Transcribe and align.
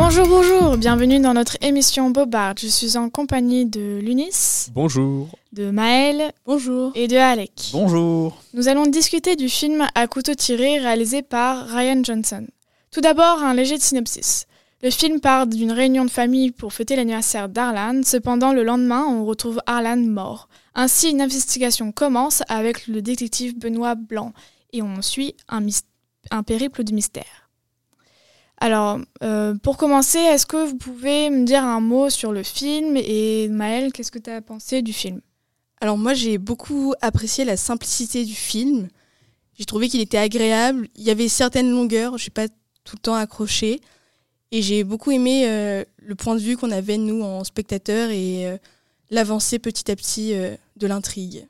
Bonjour, 0.00 0.28
bonjour, 0.28 0.76
bienvenue 0.76 1.18
dans 1.18 1.34
notre 1.34 1.56
émission 1.60 2.10
Bobard. 2.10 2.54
Je 2.56 2.68
suis 2.68 2.96
en 2.96 3.10
compagnie 3.10 3.66
de 3.66 3.98
Lunis. 3.98 4.68
Bonjour. 4.72 5.28
De 5.52 5.72
Maël. 5.72 6.32
Bonjour. 6.46 6.92
Et 6.94 7.08
de 7.08 7.16
Alec. 7.16 7.70
Bonjour. 7.72 8.40
Nous 8.54 8.68
allons 8.68 8.86
discuter 8.86 9.34
du 9.34 9.48
film 9.48 9.88
À 9.96 10.06
couteau 10.06 10.36
tiré 10.36 10.78
réalisé 10.78 11.22
par 11.22 11.66
Ryan 11.66 12.00
Johnson. 12.04 12.46
Tout 12.92 13.00
d'abord, 13.00 13.42
un 13.42 13.54
léger 13.54 13.76
synopsis. 13.80 14.46
Le 14.84 14.90
film 14.90 15.18
part 15.18 15.48
d'une 15.48 15.72
réunion 15.72 16.04
de 16.04 16.10
famille 16.10 16.52
pour 16.52 16.72
fêter 16.72 16.94
l'anniversaire 16.94 17.48
d'Arlan. 17.48 18.02
Cependant, 18.04 18.52
le 18.52 18.62
lendemain, 18.62 19.04
on 19.04 19.24
retrouve 19.24 19.60
Arlan 19.66 19.96
mort. 19.96 20.48
Ainsi, 20.76 21.10
une 21.10 21.20
investigation 21.20 21.90
commence 21.90 22.44
avec 22.48 22.86
le 22.86 23.02
détective 23.02 23.58
Benoît 23.58 23.96
Blanc 23.96 24.32
et 24.72 24.80
on 24.80 25.02
suit 25.02 25.34
un, 25.48 25.66
un 26.30 26.44
périple 26.44 26.84
de 26.84 26.94
mystère. 26.94 27.47
Alors, 28.60 28.98
euh, 29.22 29.54
pour 29.54 29.76
commencer, 29.76 30.18
est-ce 30.18 30.44
que 30.44 30.68
vous 30.68 30.76
pouvez 30.76 31.30
me 31.30 31.44
dire 31.44 31.62
un 31.62 31.80
mot 31.80 32.10
sur 32.10 32.32
le 32.32 32.42
film 32.42 32.96
Et 32.96 33.48
Maëlle, 33.48 33.92
qu'est-ce 33.92 34.10
que 34.10 34.18
tu 34.18 34.30
as 34.30 34.42
pensé 34.42 34.82
du 34.82 34.92
film? 34.92 35.20
Alors 35.80 35.96
moi, 35.96 36.12
j'ai 36.12 36.38
beaucoup 36.38 36.92
apprécié 37.00 37.44
la 37.44 37.56
simplicité 37.56 38.24
du 38.24 38.34
film. 38.34 38.88
J'ai 39.56 39.64
trouvé 39.64 39.88
qu'il 39.88 40.00
était 40.00 40.18
agréable. 40.18 40.88
Il 40.96 41.04
y 41.04 41.10
avait 41.10 41.28
certaines 41.28 41.70
longueurs, 41.70 42.18
je 42.18 42.22
suis 42.22 42.30
pas 42.32 42.48
tout 42.48 42.96
le 42.96 43.00
temps 43.00 43.14
accrochée. 43.14 43.80
Et 44.50 44.60
j'ai 44.60 44.82
beaucoup 44.82 45.12
aimé 45.12 45.44
euh, 45.46 45.84
le 45.98 46.14
point 46.16 46.34
de 46.34 46.40
vue 46.40 46.56
qu'on 46.56 46.72
avait, 46.72 46.96
nous, 46.96 47.22
en 47.22 47.44
spectateurs, 47.44 48.10
et 48.10 48.48
euh, 48.48 48.56
l'avancée 49.10 49.60
petit 49.60 49.88
à 49.90 49.94
petit 49.94 50.32
de 50.32 50.86
l'intrigue. 50.86 51.46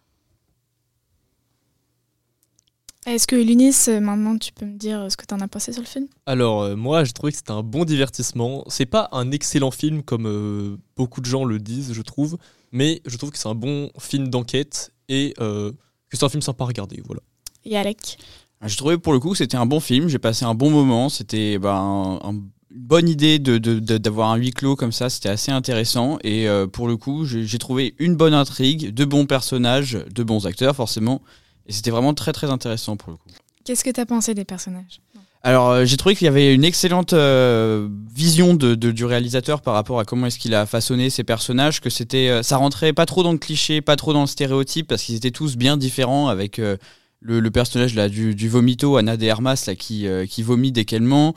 Est-ce 3.08 3.26
que 3.26 3.36
Lunis, 3.36 3.74
maintenant 4.00 4.36
tu 4.36 4.52
peux 4.52 4.66
me 4.66 4.76
dire 4.76 5.06
ce 5.10 5.16
que 5.16 5.24
tu 5.24 5.34
en 5.34 5.40
as 5.40 5.48
pensé 5.48 5.72
sur 5.72 5.82
le 5.82 5.86
film? 5.86 6.06
Alors 6.26 6.76
moi 6.76 7.04
j'ai 7.04 7.12
trouvé 7.12 7.32
que 7.32 7.38
c'était 7.38 7.52
un 7.52 7.62
bon 7.62 7.84
divertissement. 7.84 8.64
C'est 8.68 8.86
pas 8.86 9.08
un 9.12 9.30
excellent 9.30 9.70
film 9.70 10.02
comme 10.02 10.78
beaucoup 10.96 11.20
de 11.20 11.26
gens 11.26 11.44
le 11.44 11.58
disent 11.58 11.92
je 11.92 12.02
trouve, 12.02 12.36
mais 12.70 13.00
je 13.06 13.16
trouve 13.16 13.30
que 13.30 13.38
c'est 13.38 13.48
un 13.48 13.54
bon 13.54 13.90
film 13.98 14.28
d'enquête 14.28 14.92
et 15.08 15.34
que 15.38 15.72
c'est 16.12 16.24
un 16.24 16.28
film 16.28 16.42
sympa 16.42 16.64
à 16.64 16.66
regarder. 16.66 17.02
Voilà. 17.06 17.22
Et 17.64 17.76
Alec? 17.76 18.18
Je 18.64 18.76
trouvais 18.76 18.98
pour 18.98 19.12
le 19.12 19.20
coup 19.20 19.30
que 19.30 19.38
c'était 19.38 19.56
un 19.56 19.66
bon 19.66 19.80
film, 19.80 20.08
j'ai 20.08 20.18
passé 20.18 20.44
un 20.44 20.54
bon 20.54 20.70
moment, 20.70 21.08
c'était 21.08 21.58
bah, 21.58 21.76
un, 21.76 22.16
un 22.16 22.34
bonne 22.70 23.08
idée 23.08 23.38
d'avoir 23.38 24.34
de, 24.34 24.34
un 24.34 24.36
huis 24.36 24.50
clos 24.50 24.76
comme 24.76 24.92
ça, 24.92 25.10
c'était 25.10 25.28
assez 25.28 25.50
intéressant. 25.50 26.18
Et 26.22 26.48
euh, 26.48 26.66
pour 26.66 26.88
le 26.88 26.96
coup, 26.96 27.24
j'ai 27.24 27.58
trouvé 27.58 27.94
une 27.98 28.16
bonne 28.16 28.34
intrigue, 28.34 28.92
de 28.92 29.04
bons 29.04 29.26
personnages, 29.26 29.98
de 30.12 30.22
bons 30.22 30.46
acteurs 30.46 30.74
forcément. 30.74 31.22
Et 31.68 31.72
c'était 31.72 31.90
vraiment 31.90 32.14
très 32.14 32.32
très 32.32 32.50
intéressant 32.50 32.96
pour 32.96 33.10
le 33.10 33.16
coup. 33.16 33.28
Qu'est-ce 33.64 33.84
que 33.84 33.90
tu 33.90 34.00
as 34.00 34.06
pensé 34.06 34.34
des 34.34 34.44
personnages? 34.44 35.00
Alors 35.42 35.70
euh, 35.70 35.84
j'ai 35.84 35.96
trouvé 35.96 36.16
qu'il 36.16 36.24
y 36.24 36.28
avait 36.28 36.52
une 36.52 36.64
excellente 36.64 37.12
euh, 37.12 37.88
vision 38.12 38.54
de, 38.54 38.74
du 38.74 39.04
réalisateur 39.04 39.60
par 39.60 39.74
rapport 39.74 40.00
à 40.00 40.04
comment 40.04 40.26
est-ce 40.26 40.38
qu'il 40.38 40.54
a 40.54 40.66
façonné 40.66 41.10
ses 41.10 41.22
personnages, 41.22 41.80
que 41.80 41.90
c'était 41.90 42.42
ça 42.42 42.56
rentrait 42.56 42.92
pas 42.92 43.06
trop 43.06 43.22
dans 43.22 43.32
le 43.32 43.38
cliché, 43.38 43.80
pas 43.80 43.96
trop 43.96 44.12
dans 44.12 44.22
le 44.22 44.26
stéréotype, 44.26 44.88
parce 44.88 45.02
qu'ils 45.02 45.14
étaient 45.14 45.30
tous 45.30 45.56
bien 45.56 45.76
différents 45.76 46.28
avec 46.28 46.56
le, 46.56 46.78
le, 47.20 47.50
personnage 47.50 47.94
là 47.94 48.08
du, 48.08 48.34
du 48.34 48.48
vomito, 48.48 48.96
Anna 48.96 49.16
de 49.16 49.24
Hermas 49.24 49.64
là 49.66 49.76
qui, 49.76 50.06
qui 50.28 50.42
vomit 50.42 50.72
dès 50.72 50.84
qu'elle 50.84 51.02
ment, 51.02 51.34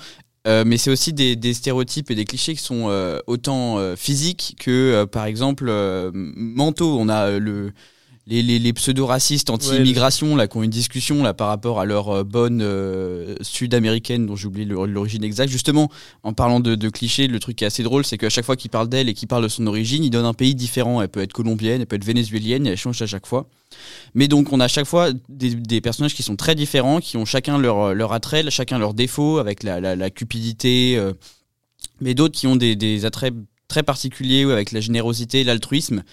euh, 0.47 0.63
mais 0.65 0.77
c'est 0.77 0.89
aussi 0.89 1.13
des, 1.13 1.35
des, 1.35 1.53
stéréotypes 1.53 2.09
et 2.09 2.15
des 2.15 2.25
clichés 2.25 2.55
qui 2.55 2.63
sont 2.63 2.87
euh, 2.89 3.19
autant 3.27 3.77
euh, 3.77 3.95
physiques 3.95 4.55
que, 4.59 5.05
par 5.05 5.25
exemple, 5.25 5.71
mentaux. 6.13 6.97
On 6.99 7.09
a 7.09 7.37
le, 7.37 7.73
les, 8.27 8.41
les, 8.43 8.59
les 8.59 8.73
pseudo-racistes 8.73 9.49
anti-immigration 9.49 10.35
là, 10.35 10.47
qui 10.47 10.57
ont 10.57 10.63
une 10.63 10.69
discussion 10.69 11.23
là, 11.23 11.33
par 11.33 11.47
rapport 11.47 11.79
à 11.79 11.85
leur 11.85 12.23
bonne 12.23 12.65
sud-américaine, 13.41 14.25
dont 14.25 14.35
j'ai 14.35 14.47
oublié 14.47 14.65
l'origine 14.65 15.23
exacte. 15.23 15.51
Justement, 15.51 15.89
en 16.23 16.33
parlant 16.33 16.59
de, 16.59 16.75
de, 16.75 16.89
clichés, 16.89 17.27
le 17.27 17.39
truc 17.39 17.57
qui 17.57 17.63
est 17.63 17.67
assez 17.67 17.83
drôle, 17.83 18.05
c'est 18.05 18.17
qu'à 18.17 18.29
chaque 18.29 18.45
fois 18.45 18.55
qu'il 18.55 18.69
parle 18.69 18.89
d'elle 18.89 19.09
et 19.09 19.13
qu'il 19.13 19.27
parle 19.27 19.43
de 19.43 19.47
son 19.47 19.65
origine, 19.67 20.03
il 20.03 20.11
donne 20.11 20.25
un 20.25 20.33
pays 20.33 20.55
différent. 20.55 21.01
Elle 21.01 21.09
peut 21.09 21.21
être 21.21 21.33
colombienne, 21.33 21.81
elle 21.81 21.87
peut 21.87 21.95
être 21.95 22.05
vénézuélienne, 22.05 22.67
elle 22.67 22.77
change 22.77 23.01
à 23.01 23.07
chaque 23.07 23.25
fois. 23.25 23.47
Mais 24.13 24.27
donc 24.27 24.51
on 24.51 24.59
a 24.59 24.65
à 24.65 24.67
chaque 24.67 24.85
fois 24.85 25.09
des, 25.29 25.81
personnages 25.81 26.13
qui 26.13 26.23
sont 26.23 26.35
très 26.35 26.55
différents, 26.55 26.99
qui 26.99 27.17
ont 27.17 27.25
chacun 27.25 27.57
leur, 27.57 27.93
leur 27.93 28.13
attrait, 28.13 28.49
chacun 28.49 28.77
leurs 28.77 28.93
défauts, 28.93 29.37
avec 29.37 29.63
la, 29.63 29.79
la, 29.79 30.09
cupidité, 30.09 30.95
euh, 30.97 31.13
mais 31.99 32.13
d'autres 32.13 32.37
qui 32.37 32.47
ont 32.47 32.55
des, 32.55 32.75
des, 32.75 33.05
attraits 33.05 33.33
très 33.67 33.83
particuliers 33.83 34.43
avec 34.43 34.71
la 34.71 34.81
générosité, 34.81 35.43
l'altruisme. 35.43 36.03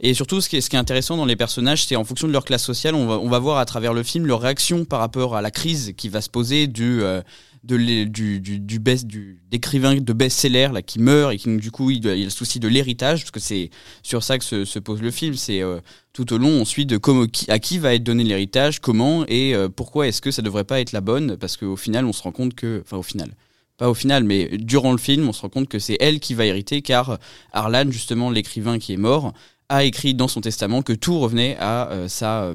Et 0.00 0.14
surtout, 0.14 0.40
ce 0.40 0.48
qui, 0.48 0.56
est, 0.56 0.74
intéressant 0.74 1.16
dans 1.16 1.24
les 1.24 1.36
personnages, 1.36 1.86
c'est 1.86 1.96
en 1.96 2.04
fonction 2.04 2.28
de 2.28 2.32
leur 2.32 2.44
classe 2.44 2.64
sociale, 2.64 2.94
on 2.94 3.28
va, 3.28 3.38
voir 3.38 3.58
à 3.58 3.64
travers 3.64 3.92
le 3.92 4.02
film 4.02 4.26
leur 4.26 4.40
réaction 4.40 4.84
par 4.84 5.00
rapport 5.00 5.36
à 5.36 5.42
la 5.42 5.50
crise 5.50 5.92
qui 5.96 6.08
va 6.08 6.20
se 6.20 6.30
poser 6.30 6.66
du, 6.66 7.02
euh, 7.02 7.20
de 7.66 7.76
du, 7.76 8.40
du, 8.40 8.60
du, 8.60 8.78
du 8.78 9.38
d'écrivain 9.50 9.96
de 9.96 10.12
best-seller 10.12 10.68
là 10.72 10.82
qui 10.82 10.98
meurt 11.00 11.32
et 11.32 11.36
qui 11.36 11.54
du 11.56 11.70
coup 11.70 11.90
il, 11.90 11.98
il 11.98 12.08
a 12.08 12.14
le 12.24 12.30
souci 12.30 12.60
de 12.60 12.68
l'héritage 12.68 13.22
parce 13.22 13.30
que 13.30 13.40
c'est 13.40 13.70
sur 14.02 14.22
ça 14.22 14.38
que 14.38 14.44
se, 14.44 14.64
se 14.64 14.78
pose 14.78 15.02
le 15.02 15.10
film. 15.10 15.34
C'est 15.34 15.62
euh, 15.62 15.80
tout 16.12 16.32
au 16.32 16.38
long 16.38 16.48
on 16.48 16.64
suit 16.64 16.86
de 16.86 16.96
comment 16.96 17.26
à 17.48 17.58
qui 17.58 17.78
va 17.78 17.94
être 17.94 18.04
donné 18.04 18.24
l'héritage 18.24 18.80
comment 18.80 19.24
et 19.28 19.54
euh, 19.54 19.68
pourquoi 19.68 20.06
est-ce 20.08 20.22
que 20.22 20.30
ça 20.30 20.42
devrait 20.42 20.64
pas 20.64 20.80
être 20.80 20.92
la 20.92 21.00
bonne 21.00 21.36
parce 21.36 21.56
qu'au 21.56 21.76
final 21.76 22.04
on 22.04 22.12
se 22.12 22.22
rend 22.22 22.32
compte 22.32 22.54
que 22.54 22.82
enfin 22.84 22.96
au 22.96 23.02
final 23.02 23.34
pas 23.76 23.90
au 23.90 23.94
final 23.94 24.24
mais 24.24 24.48
durant 24.58 24.92
le 24.92 24.98
film 24.98 25.28
on 25.28 25.32
se 25.32 25.42
rend 25.42 25.48
compte 25.48 25.68
que 25.68 25.78
c'est 25.78 25.96
elle 26.00 26.20
qui 26.20 26.34
va 26.34 26.46
hériter 26.46 26.82
car 26.82 27.18
Arlan 27.52 27.90
justement 27.90 28.30
l'écrivain 28.30 28.78
qui 28.78 28.92
est 28.92 28.98
mort 28.98 29.32
a 29.68 29.84
écrit 29.84 30.14
dans 30.14 30.28
son 30.28 30.40
testament 30.40 30.82
que 30.82 30.92
tout 30.92 31.18
revenait 31.18 31.56
à 31.58 31.90
euh, 31.90 32.08
sa 32.08 32.52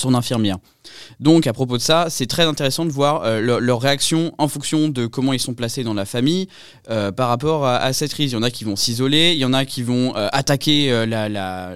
son 0.00 0.14
infirmière. 0.14 0.58
Donc 1.20 1.46
à 1.46 1.52
propos 1.52 1.76
de 1.76 1.82
ça, 1.82 2.06
c'est 2.10 2.26
très 2.26 2.44
intéressant 2.44 2.84
de 2.84 2.90
voir 2.90 3.22
euh, 3.24 3.60
leur, 3.60 3.80
réaction 3.80 4.34
en 4.38 4.48
fonction 4.48 4.88
de 4.88 5.06
comment 5.06 5.32
ils 5.32 5.40
sont 5.40 5.54
placés 5.54 5.84
dans 5.84 5.94
la 5.94 6.04
famille 6.04 6.48
euh, 6.90 7.12
par 7.12 7.28
rapport 7.28 7.66
à, 7.66 7.92
cette 7.92 8.12
crise. 8.12 8.32
Il 8.32 8.34
y 8.34 8.38
en 8.38 8.42
a 8.42 8.50
qui 8.50 8.64
vont 8.64 8.76
s'isoler, 8.76 9.32
il 9.32 9.38
y 9.38 9.44
en 9.44 9.52
a 9.52 9.64
qui 9.64 9.82
vont 9.82 10.16
euh, 10.16 10.28
attaquer 10.32 11.06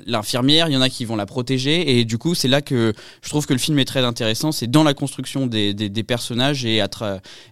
l'infirmière, 0.06 0.68
il 0.68 0.72
y 0.72 0.76
en 0.76 0.82
a 0.82 0.88
qui 0.88 1.04
vont 1.04 1.16
la 1.16 1.26
protéger. 1.26 1.98
Et 1.98 2.04
du 2.04 2.18
coup, 2.18 2.34
c'est 2.34 2.48
là 2.48 2.62
que 2.62 2.92
je 3.22 3.28
trouve 3.28 3.46
que 3.46 3.52
le 3.52 3.58
film 3.58 3.78
est 3.78 3.84
très 3.84 4.04
intéressant. 4.04 4.52
C'est 4.52 4.70
dans 4.70 4.84
la 4.84 4.94
construction 4.94 5.46
des, 5.46 5.74
personnages 6.06 6.64
et, 6.64 6.82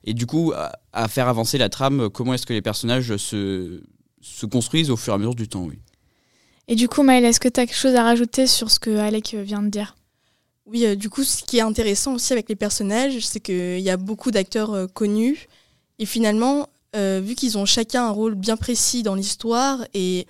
et 0.04 0.14
du 0.14 0.26
coup 0.26 0.52
à, 0.92 1.08
faire 1.08 1.28
avancer 1.28 1.58
la 1.58 1.68
trame. 1.68 2.08
Comment 2.10 2.34
est-ce 2.34 2.46
que 2.46 2.52
les 2.52 2.62
personnages 2.62 3.16
se, 3.16 3.82
se 4.20 4.46
construisent 4.46 4.90
au 4.90 4.96
fur 4.96 5.12
et 5.12 5.16
à 5.16 5.18
mesure 5.18 5.34
du 5.34 5.48
temps, 5.48 5.64
oui. 5.64 5.78
Et 6.68 6.76
du 6.76 6.88
coup, 6.88 7.02
Maëlle, 7.02 7.24
est-ce 7.24 7.40
que 7.40 7.48
tu 7.48 7.60
as 7.60 7.66
quelque 7.66 7.76
chose 7.76 7.96
à 7.96 8.04
rajouter 8.04 8.46
sur 8.46 8.70
ce 8.70 8.78
que 8.78 8.96
Alec 8.96 9.34
vient 9.34 9.62
de 9.62 9.68
dire? 9.68 9.96
Oui, 10.66 10.86
euh, 10.86 10.94
du 10.94 11.10
coup, 11.10 11.24
ce 11.24 11.42
qui 11.42 11.58
est 11.58 11.62
intéressant 11.62 12.14
aussi 12.14 12.32
avec 12.32 12.48
les 12.48 12.56
personnages, 12.56 13.18
c'est 13.20 13.40
qu'il 13.40 13.80
y 13.80 13.90
a 13.90 13.96
beaucoup 13.96 14.30
d'acteurs 14.30 14.72
euh, 14.72 14.86
connus. 14.86 15.48
Et 15.98 16.06
finalement, 16.06 16.68
euh, 16.94 17.20
vu 17.22 17.34
qu'ils 17.34 17.58
ont 17.58 17.66
chacun 17.66 18.06
un 18.06 18.10
rôle 18.10 18.34
bien 18.34 18.56
précis 18.56 19.02
dans 19.02 19.14
l'histoire 19.14 19.84
et 19.94 20.26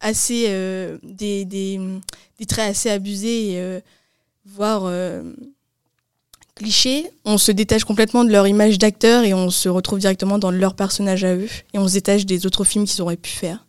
assez 0.00 0.48
des, 1.02 1.44
des, 1.46 1.78
des, 2.38 2.46
traits 2.46 2.70
assez 2.70 2.90
abusés, 2.90 3.80
voire 4.44 4.92
clichés, 6.54 7.10
on 7.24 7.38
se 7.38 7.50
détache 7.52 7.84
complètement 7.84 8.22
de 8.22 8.30
leur 8.30 8.46
image 8.46 8.78
d'acteur 8.78 9.24
et 9.24 9.32
on 9.32 9.48
se 9.48 9.68
retrouve 9.68 9.98
directement 9.98 10.38
dans 10.38 10.50
leur 10.50 10.74
personnage 10.74 11.24
à 11.24 11.34
eux. 11.34 11.48
Et 11.72 11.78
on 11.78 11.88
se 11.88 11.94
détache 11.94 12.26
des 12.26 12.44
autres 12.44 12.64
films 12.64 12.84
qu'ils 12.84 13.00
auraient 13.00 13.16
pu 13.16 13.30
faire. 13.30 13.63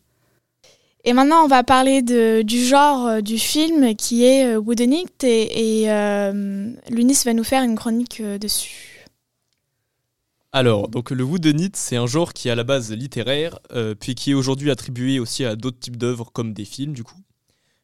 Et 1.08 1.14
maintenant, 1.14 1.44
on 1.44 1.48
va 1.48 1.64
parler 1.64 2.02
du 2.02 2.66
genre 2.66 3.06
euh, 3.06 3.22
du 3.22 3.38
film 3.38 3.96
qui 3.96 4.26
est 4.26 4.56
euh, 4.56 4.60
Woodenite 4.60 5.24
et, 5.24 5.84
euh, 5.92 6.74
Lunis 6.90 7.20
va 7.26 7.34
nous 7.34 7.44
faire 7.44 7.64
une 7.64 7.76
chronique 7.76 8.24
dessus. 8.42 9.06
Alors, 10.52 10.88
donc 10.88 11.12
le 11.12 11.24
Woodenite, 11.24 11.76
c'est 11.76 11.96
un 11.96 12.08
genre 12.08 12.34
qui 12.34 12.48
est 12.48 12.52
à 12.52 12.56
la 12.56 12.64
base 12.64 12.92
littéraire, 12.92 13.60
puis 14.00 14.16
qui 14.16 14.32
est 14.32 14.34
aujourd'hui 14.34 14.72
attribué 14.72 15.20
aussi 15.20 15.44
à 15.44 15.58
d'autres 15.58 15.80
types 15.80 15.98
d'œuvres 15.98 16.32
comme 16.32 16.54
des 16.54 16.64
films, 16.64 16.94
du 16.94 17.04
coup, 17.04 17.20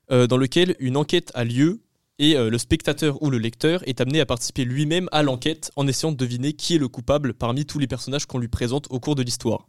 dans 0.10 0.38
lequel 0.38 0.78
une 0.80 0.96
enquête 0.96 1.34
a 1.34 1.44
lieu 1.44 1.82
et 2.18 2.36
le 2.36 2.58
spectateur 2.58 3.22
ou 3.22 3.30
le 3.30 3.40
lecteur 3.40 3.86
est 3.90 4.00
amené 4.00 4.22
à 4.22 4.26
participer 4.26 4.64
lui-même 4.64 5.10
à 5.12 5.22
l'enquête 5.22 5.70
en 5.76 5.86
essayant 5.86 6.14
de 6.14 6.18
deviner 6.18 6.54
qui 6.54 6.76
est 6.76 6.80
le 6.80 6.88
coupable 6.88 7.34
parmi 7.34 7.66
tous 7.66 7.78
les 7.78 7.88
personnages 7.88 8.26
qu'on 8.26 8.40
lui 8.40 8.48
présente 8.48 8.88
au 8.90 9.02
cours 9.02 9.16
de 9.16 9.24
l'histoire. 9.24 9.68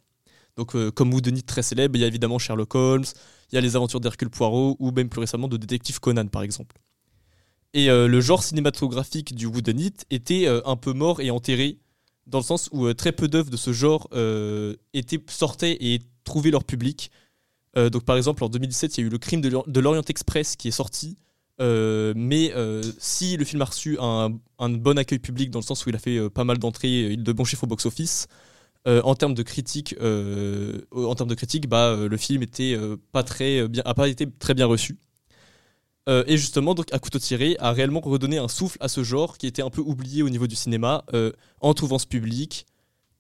Donc, 0.57 0.77
comme 0.93 1.15
Woodenite 1.15 1.47
très 1.47 1.63
célèbre, 1.63 1.97
il 1.97 2.03
y 2.03 2.05
a 2.05 2.07
évidemment 2.07 2.39
Sherlock 2.39 2.75
Holmes, 2.75 3.05
il 3.53 3.55
y 3.57 3.59
a 3.59 3.61
les 3.61 3.77
aventures 3.77 4.01
d'Hercule 4.01 4.31
Poirot 4.31 4.77
ou 4.79 4.91
même 4.91 5.09
plus 5.09 5.21
récemment 5.21 5.49
de 5.49 5.57
Détective 5.57 6.01
Conan 6.01 6.27
par 6.27 6.43
exemple. 6.43 6.77
Et 7.75 7.91
euh, 7.91 8.07
le 8.07 8.21
genre 8.21 8.43
cinématographique 8.43 9.35
du 9.35 9.47
Woodenite 9.47 10.05
était 10.11 10.47
euh, 10.47 10.61
un 10.67 10.77
peu 10.77 10.93
mort 10.93 11.21
et 11.21 11.31
enterré 11.31 11.79
dans 12.27 12.39
le 12.39 12.45
sens 12.45 12.69
où 12.73 12.87
euh, 12.87 12.95
très 12.95 13.13
peu 13.13 13.29
d'œuvres 13.29 13.51
de 13.51 13.57
ce 13.57 13.73
genre 13.73 14.09
étaient 14.93 15.23
sortaient 15.29 15.77
et 15.81 16.01
trouvaient 16.25 16.51
leur 16.51 16.65
public. 16.65 17.11
donc 17.75 18.05
par 18.05 18.17
exemple 18.17 18.45
en 18.45 18.49
2017 18.49 18.97
il 18.97 19.01
y 19.01 19.05
a 19.05 19.07
eu 19.07 19.11
le 19.11 19.19
crime 19.19 19.41
de 19.41 19.81
l'Orient 19.81 20.03
Express 20.03 20.57
qui 20.57 20.69
est 20.69 20.73
sorti. 20.83 21.17
mais 21.59 22.53
si 22.99 23.37
le 23.37 23.45
film 23.45 23.63
a 23.63 23.65
reçu 23.65 23.99
un, 24.01 24.39
un, 24.59 24.69
bon 24.69 24.99
accueil 24.99 25.19
public 25.19 25.51
dans 25.51 25.59
le 25.59 25.65
sens 25.65 25.85
où 25.85 25.89
il 25.89 25.97
a 25.97 25.99
fait 25.99 26.31
pas 26.31 26.45
mal 26.45 26.59
d'entrées, 26.59 27.17
de 27.17 27.33
bons 27.33 27.45
chiffres 27.45 27.65
au 27.65 27.67
box-office, 27.67 28.29
euh, 28.29 28.52
en 28.87 29.15
termes 29.15 29.35
de 29.35 29.43
critique, 29.43 29.95
euh, 30.01 30.81
en 30.93 31.15
termes 31.15 31.31
de 31.31 31.35
critique, 31.35 31.69
bah, 31.69 31.89
euh, 31.89 32.09
le 32.09 32.17
film 32.17 32.43
était 32.43 32.77
pas 33.13 34.09
été 34.09 34.29
très 34.39 34.55
bien 34.55 34.67
reçu. 34.67 34.99
et 36.09 36.37
justement, 36.37 36.75
donc, 36.75 36.93
à 36.93 36.99
couteau 36.99 37.19
tiré 37.19 37.57
a 37.61 37.73
réellement 37.73 38.01
redonné 38.01 38.39
un 38.39 38.49
souffle 38.49 38.77
à 38.81 38.89
ce 38.89 39.05
genre 39.05 39.39
qui 39.39 39.47
était 39.47 39.63
un 39.63 39.71
peu 39.71 39.81
oublié 39.81 40.23
au 40.23 40.31
niveau 40.31 40.47
du 40.47 40.57
cinéma, 40.57 41.05
en 41.61 41.75
trouvant 41.75 41.99
ce 41.99 42.07
public 42.07 42.67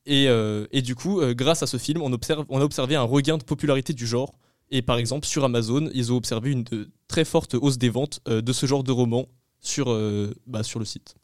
Et, 0.06 0.29
euh, 0.29 0.67
du 0.73 0.94
coup, 0.94 1.20
euh, 1.20 1.35
grâce 1.35 1.62
à 1.62 1.67
ce 1.67 1.76
film, 1.76 2.03
on, 2.03 2.12
a 2.12 2.64
observé 2.64 2.97
un 2.97 3.03
regain 3.03 3.38
de 3.38 3.44
popularité 3.44 3.93
du 3.93 4.06
genre. 4.06 4.35
Et 4.70 4.82
par 4.82 4.97
exemple, 4.99 5.26
sur 5.26 5.44
Amazon, 5.44 5.91
ils 5.94 6.12
ont 6.12 6.17
observé 6.17 6.50
une 6.50 6.64
très 7.06 7.25
forte 7.25 7.55
hausse 7.55 7.79
des 7.79 7.91
ventes 7.91 8.20
euh, 8.29 8.41
de 8.41 8.53
ce 8.53 8.67
genre 8.67 8.82
de 8.82 8.91
romans 8.93 9.26
sur, 9.61 9.91
euh, 9.91 10.35
bah, 10.47 10.62
sur 10.62 10.79
le 10.79 10.85
site. 10.85 11.14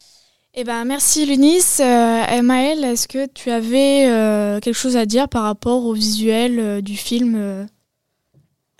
Eh 0.55 0.63
ben, 0.63 0.83
merci 0.83 1.27
Lunis. 1.27 1.79
Euh, 1.79 2.41
Maëlle, 2.41 2.83
est-ce 2.83 3.07
que 3.07 3.27
tu 3.27 3.51
avais 3.51 4.07
euh, 4.07 4.59
quelque 4.59 4.75
chose 4.75 4.97
à 4.97 5.05
dire 5.05 5.29
par 5.29 5.43
rapport 5.43 5.85
au 5.85 5.93
visuel 5.93 6.59
euh, 6.59 6.81
du 6.81 6.97
film 6.97 7.35
euh? 7.35 7.65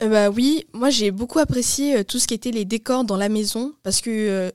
Euh, 0.01 0.07
bah 0.07 0.29
oui, 0.31 0.65
moi 0.73 0.89
j'ai 0.89 1.11
beaucoup 1.11 1.37
apprécié 1.37 2.03
tout 2.05 2.17
ce 2.17 2.25
qui 2.25 2.33
était 2.33 2.51
les 2.51 2.65
décors 2.65 3.03
dans 3.03 3.17
la 3.17 3.29
maison 3.29 3.73
parce 3.83 4.01
que 4.01 4.51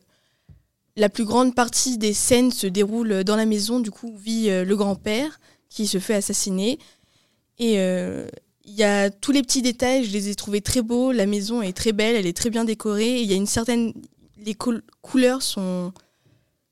la 0.96 1.08
plus 1.08 1.24
grande 1.24 1.54
partie 1.54 1.98
des 1.98 2.14
scènes 2.14 2.50
se 2.50 2.66
déroule 2.66 3.22
dans 3.24 3.36
la 3.36 3.46
maison, 3.46 3.78
du 3.78 3.90
coup 3.90 4.16
vit 4.16 4.48
le 4.48 4.74
grand-père 4.74 5.38
qui 5.68 5.86
se 5.86 5.98
fait 5.98 6.14
assassiner. 6.14 6.78
Et 7.58 7.74
il 7.74 8.74
y 8.74 8.84
a 8.84 9.10
tous 9.10 9.32
les 9.32 9.42
petits 9.42 9.60
détails, 9.60 10.04
je 10.04 10.12
les 10.12 10.30
ai 10.30 10.34
trouvés 10.34 10.62
très 10.62 10.80
beaux, 10.80 11.12
la 11.12 11.26
maison 11.26 11.60
est 11.60 11.76
très 11.76 11.92
belle, 11.92 12.16
elle 12.16 12.26
est 12.26 12.36
très 12.36 12.48
bien 12.48 12.64
décorée, 12.64 13.20
il 13.20 13.30
y 13.30 13.34
a 13.34 13.36
une 13.36 13.46
certaine... 13.46 13.92
Les 14.38 14.56
couleurs 15.02 15.42
sont... 15.42 15.92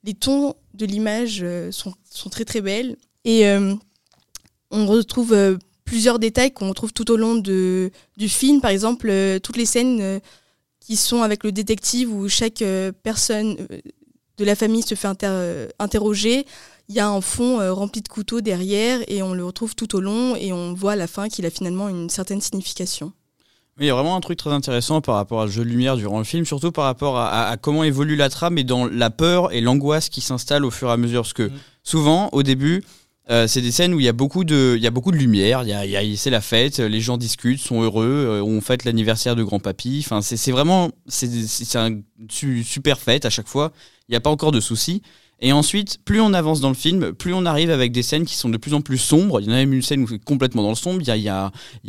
Les 0.04 0.14
tons 0.14 0.54
de 0.74 0.86
l'image 0.86 1.40
euh, 1.42 1.70
sont, 1.70 1.94
sont 2.10 2.28
très 2.28 2.44
très 2.44 2.60
belles. 2.60 2.96
Et 3.24 3.46
euh, 3.46 3.74
on 4.70 4.86
retrouve 4.86 5.32
euh, 5.32 5.56
plusieurs 5.84 6.18
détails 6.18 6.52
qu'on 6.52 6.68
retrouve 6.68 6.92
tout 6.92 7.10
au 7.10 7.16
long 7.16 7.36
de, 7.36 7.90
du 8.16 8.28
film. 8.28 8.60
Par 8.60 8.70
exemple, 8.70 9.12
toutes 9.42 9.56
les 9.56 9.66
scènes 9.66 10.20
qui 10.80 10.96
sont 10.96 11.22
avec 11.22 11.44
le 11.44 11.52
détective 11.52 12.12
où 12.12 12.28
chaque 12.28 12.64
personne 13.02 13.56
de 14.38 14.44
la 14.44 14.56
famille 14.56 14.82
se 14.82 14.94
fait 14.94 15.08
inter- 15.08 15.68
interroger. 15.78 16.46
Il 16.88 16.94
y 16.94 17.00
a 17.00 17.08
un 17.08 17.20
fond 17.20 17.58
rempli 17.74 18.00
de 18.00 18.08
couteaux 18.08 18.40
derrière 18.40 19.00
et 19.06 19.22
on 19.22 19.34
le 19.34 19.44
retrouve 19.44 19.74
tout 19.74 19.94
au 19.94 20.00
long 20.00 20.34
et 20.34 20.52
on 20.52 20.72
voit 20.72 20.92
à 20.92 20.96
la 20.96 21.06
fin 21.06 21.28
qu'il 21.28 21.46
a 21.46 21.50
finalement 21.50 21.88
une 21.88 22.08
certaine 22.08 22.40
signification. 22.40 23.12
Il 23.80 23.86
y 23.86 23.90
a 23.90 23.94
vraiment 23.94 24.16
un 24.16 24.20
truc 24.20 24.38
très 24.38 24.50
intéressant 24.50 25.00
par 25.00 25.14
rapport 25.14 25.40
à 25.40 25.46
ce 25.46 25.52
jeu 25.52 25.64
de 25.64 25.68
lumière 25.70 25.96
durant 25.96 26.18
le 26.18 26.24
film, 26.24 26.44
surtout 26.44 26.72
par 26.72 26.84
rapport 26.84 27.16
à, 27.18 27.28
à- 27.28 27.50
à 27.52 27.56
comment 27.56 27.84
évolue 27.84 28.16
la 28.16 28.28
trame 28.28 28.58
et 28.58 28.64
dans 28.64 28.86
la 28.86 29.08
peur 29.10 29.52
et 29.52 29.60
l'angoisse 29.62 30.08
qui 30.10 30.20
s'installe 30.20 30.64
au 30.64 30.70
fur 30.70 30.88
et 30.88 30.92
à 30.92 30.96
mesure. 30.98 31.22
Parce 31.22 31.32
que 31.32 31.44
Mhm. 31.44 31.50
souvent, 31.82 32.28
au 32.32 32.42
début, 32.42 32.84
euh, 33.30 33.46
c'est 33.48 33.62
des 33.62 33.70
scènes 33.72 33.94
où 33.94 34.00
il 34.00 34.04
y 34.04 34.08
a 34.08 34.12
beaucoup 34.12 34.44
de, 34.44 34.74
il 34.76 34.82
y 34.82 34.86
a 34.86 34.90
beaucoup 34.90 35.10
de 35.10 35.16
lumière, 35.16 35.62
il 35.62 35.70
y 35.70 35.72
a, 35.72 35.86
il 35.86 35.90
y 35.90 35.96
a- 35.96 36.16
c'est 36.16 36.28
la 36.30 36.42
fête, 36.42 36.78
les 36.80 37.00
gens 37.00 37.16
discutent, 37.16 37.60
sont 37.60 37.80
heureux, 37.82 38.04
euh, 38.28 38.42
on 38.42 38.60
fête 38.60 38.84
l'anniversaire 38.84 39.36
de 39.36 39.42
grand-papy. 39.42 40.02
Enfin, 40.04 40.20
c'est 40.20 40.52
vraiment, 40.52 40.90
c'est 41.06 41.30
c'est 41.46 41.78
un 41.78 41.98
su- 42.28 42.64
super 42.64 42.98
fête 42.98 43.24
à 43.24 43.30
chaque 43.30 43.48
fois. 43.48 43.72
Il 44.08 44.12
n'y 44.12 44.16
a 44.16 44.20
pas 44.20 44.30
encore 44.30 44.52
de 44.52 44.60
soucis. 44.60 45.02
Et 45.42 45.52
ensuite, 45.52 45.98
plus 46.04 46.20
on 46.20 46.32
avance 46.32 46.60
dans 46.60 46.68
le 46.68 46.74
film, 46.74 47.12
plus 47.12 47.34
on 47.34 47.44
arrive 47.44 47.70
avec 47.70 47.92
des 47.92 48.02
scènes 48.02 48.24
qui 48.24 48.36
sont 48.36 48.48
de 48.48 48.56
plus 48.56 48.72
en 48.72 48.80
plus 48.80 48.96
sombres. 48.96 49.40
Il 49.40 49.46
y 49.46 49.50
en 49.50 49.52
a 49.52 49.56
même 49.56 49.72
une 49.72 49.82
scène 49.82 50.02
où 50.02 50.08
c'est 50.08 50.24
complètement 50.24 50.62
dans 50.62 50.70
le 50.70 50.74
sombre. 50.76 51.00
Il 51.02 51.06
y 51.06 51.10
a, 51.10 51.16
il 51.16 51.22
y 51.22 51.28